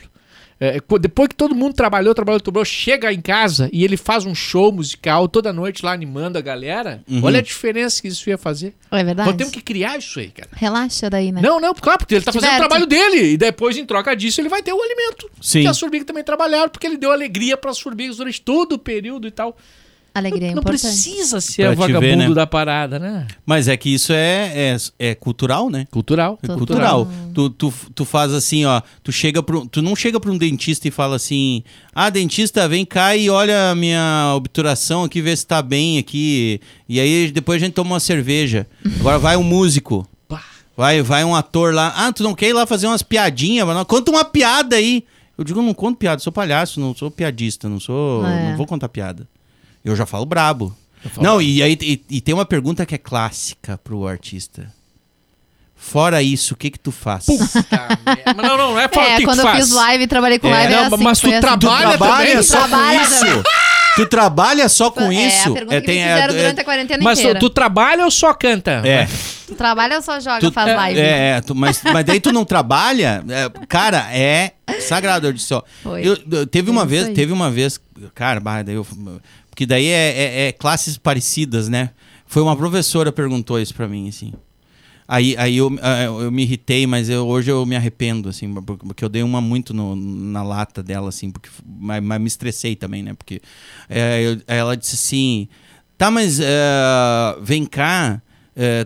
[0.59, 4.25] é, co- depois que todo mundo trabalhou, trabalhou, trabalhou, chega em casa e ele faz
[4.25, 7.23] um show musical toda noite lá animando a galera, Uhum.
[7.23, 8.73] olha a diferença que isso ia fazer.
[8.91, 9.27] É verdade.
[9.29, 10.49] Nós temos que criar isso aí, cara.
[10.53, 11.41] Relaxa daí, né?
[11.41, 12.69] Não, não, claro, porque ele tá fazendo o Diverte.
[12.69, 13.33] trabalho dele.
[13.33, 15.29] E depois, em troca disso, ele vai ter o alimento.
[15.41, 15.61] Sim.
[15.61, 19.27] Que as formigas também trabalharam, porque ele deu alegria pras formigas durante todo o período
[19.27, 19.57] e tal.
[20.15, 20.81] Alegria é não importante.
[20.81, 22.29] precisa ser Pra vagabundo ver, né?
[22.33, 23.27] da parada, né?
[23.45, 24.77] Mas é que isso é, é,
[25.09, 25.85] é cultural, né?
[25.91, 26.39] Cultural.
[26.41, 27.05] É cultural.
[27.33, 28.81] Tu, tu, tu faz assim, ó.
[29.03, 31.63] Tu, chega pro, tu não chega pra um dentista e fala assim:
[31.93, 36.61] Ah, dentista, vem cá e olha a minha obturação aqui, vê se tá bem aqui.
[36.87, 38.65] E aí depois a gente toma uma cerveja.
[39.01, 40.07] Agora vai um músico.
[40.77, 41.93] Vai, vai um ator lá.
[41.95, 43.65] Ah, tu não quer ir lá fazer umas piadinhas?
[43.65, 45.03] Mas não, conta uma piada aí.
[45.37, 48.25] Eu digo, não conto piada, sou palhaço, não sou piadista, não sou.
[48.25, 48.49] É.
[48.51, 49.27] Não vou contar piada.
[49.85, 50.75] Eu já falo brabo.
[51.21, 54.73] Não, e aí e, e tem uma pergunta que é clássica pro artista.
[55.75, 57.25] Fora isso, o que que tu faz?
[57.69, 58.33] Tá, merda.
[58.35, 59.65] Mas não, não, não é falar o É, que que quando tu eu faz.
[59.65, 61.39] fiz live, trabalhei com É, live, não, assim, mas tu assim.
[61.39, 62.43] trabalha trabalha também?
[62.43, 63.43] só Trabalha com isso?
[63.95, 65.49] tu trabalha só com É, isso?
[65.49, 67.39] a pergunta que me fizeram durante a quarentena Mas tu, inteira.
[67.39, 68.81] tu trabalha ou só canta?
[68.83, 69.07] é,
[69.45, 70.99] Tu trabalha ou só joga, tu, faz live?
[70.99, 75.53] é, é, tu- mas, mas daí tu não trabalha, é, cara, é sagrado, eu disse,
[75.53, 75.61] ó.
[75.83, 76.01] Foi.
[76.07, 77.79] Eu, eu- teve uma vez, teve uma vez,
[78.15, 78.87] cara, daí eu,
[79.55, 81.91] porque daí é, é- é classes parecidas, né?
[82.27, 84.33] Foi uma professora perguntou isso pra mim, assim.
[85.07, 88.75] Aí, aí eu, ah, eu me irritei, mas eu- hoje eu me arrependo, assim, por-
[88.77, 92.75] porque eu dei uma muito no- na lata dela, assim, porque, mas, mas me estressei
[92.75, 93.13] também, né?
[93.13, 93.41] Porque
[93.87, 95.47] é, eu- ela disse assim,
[95.97, 96.45] tá, mas é,
[97.41, 98.21] vem cá,
[98.57, 98.85] é,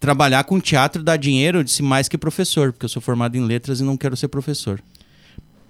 [0.00, 1.58] trabalhar com teatro dá dinheiro?
[1.58, 4.28] Eu disse, mais que professor, porque eu sou formado em letras e não quero ser
[4.28, 4.80] professor.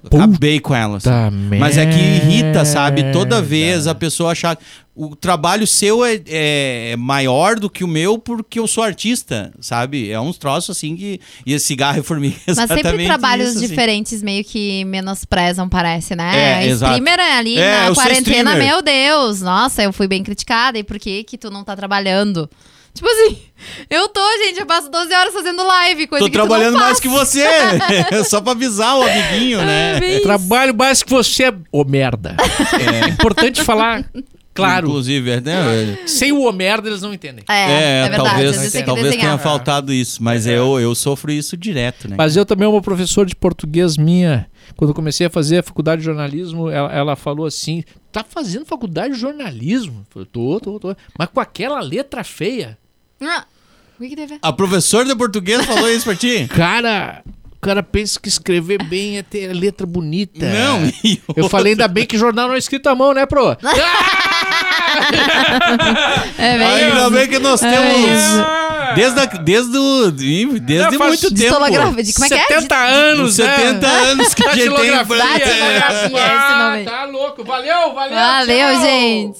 [0.07, 0.96] Acabei com ela.
[0.98, 1.09] assim.
[1.11, 3.12] Puta Mas é que irrita, sabe?
[3.12, 4.59] Toda vez a pessoa achar.
[4.98, 10.11] O trabalho seu é, é maior do que o meu porque eu sou artista, sabe?
[10.11, 11.20] É uns troços assim que.
[11.44, 12.36] E esse cigarro e formiga.
[12.46, 13.68] é Mas sempre trabalhos isso, assim.
[13.68, 16.62] diferentes meio que menosprezam, parece, né?
[16.62, 16.92] É, exato.
[16.94, 19.42] Streamer ali É, na quarentena, meu Deus.
[19.42, 20.78] Nossa, eu fui bem criticada.
[20.78, 22.48] E por que que tu não tá trabalhando?
[22.97, 23.38] Tipo assim,
[23.90, 26.78] eu tô, gente, eu passo 12 horas fazendo live, coisa Tô que tu não trabalhando
[26.78, 27.01] mais faz.
[27.01, 27.44] que você.
[28.24, 30.01] Só pra avisar o amiguinho, né?
[30.01, 30.22] Bem isso.
[30.22, 32.36] Trabalho mais que você, ô merda.
[32.72, 34.05] É importante falar,
[34.55, 34.88] claro.
[34.88, 35.99] Inclusive, é, né?
[36.07, 37.44] Sem o ô merda, eles não entendem.
[37.49, 38.28] É, é, verdade.
[38.28, 42.16] Às talvez, tem talvez tenha faltado isso, mas eu, eu sofro isso direto, né?
[42.16, 46.01] Mas eu também, uma professora de português minha, quando eu comecei a fazer a faculdade
[46.01, 50.01] de jornalismo, ela, ela falou assim: tá fazendo faculdade de jornalismo?
[50.01, 50.97] Eu falei, tô, tô, tô.
[51.18, 52.78] Mas com aquela letra feia.
[53.21, 53.45] Ah,
[53.99, 54.39] O que, que teve?
[54.43, 56.47] A professora de português falou isso pra ti?
[56.55, 60.47] Cara, o cara pensa que escrever bem é ter letra bonita.
[60.47, 63.57] Não, e Eu falei, ainda bem que jornal não é escrito à mão, né, pro?
[66.39, 68.57] É Ainda bem que nós É temos.
[68.95, 71.55] Desde, a, desde, o, desde faz muito tempo.
[72.03, 72.47] De- Como é que é?
[72.47, 73.57] 70 anos, né?
[73.57, 74.91] 70 anos que a gente tem.
[74.91, 75.17] Datilografia.
[75.17, 76.85] Datilografia, esse nome aí.
[76.85, 77.45] Tá louco.
[77.45, 78.14] Valeu, valeu.
[78.17, 78.83] Valeu, tchau.
[78.83, 79.39] gente.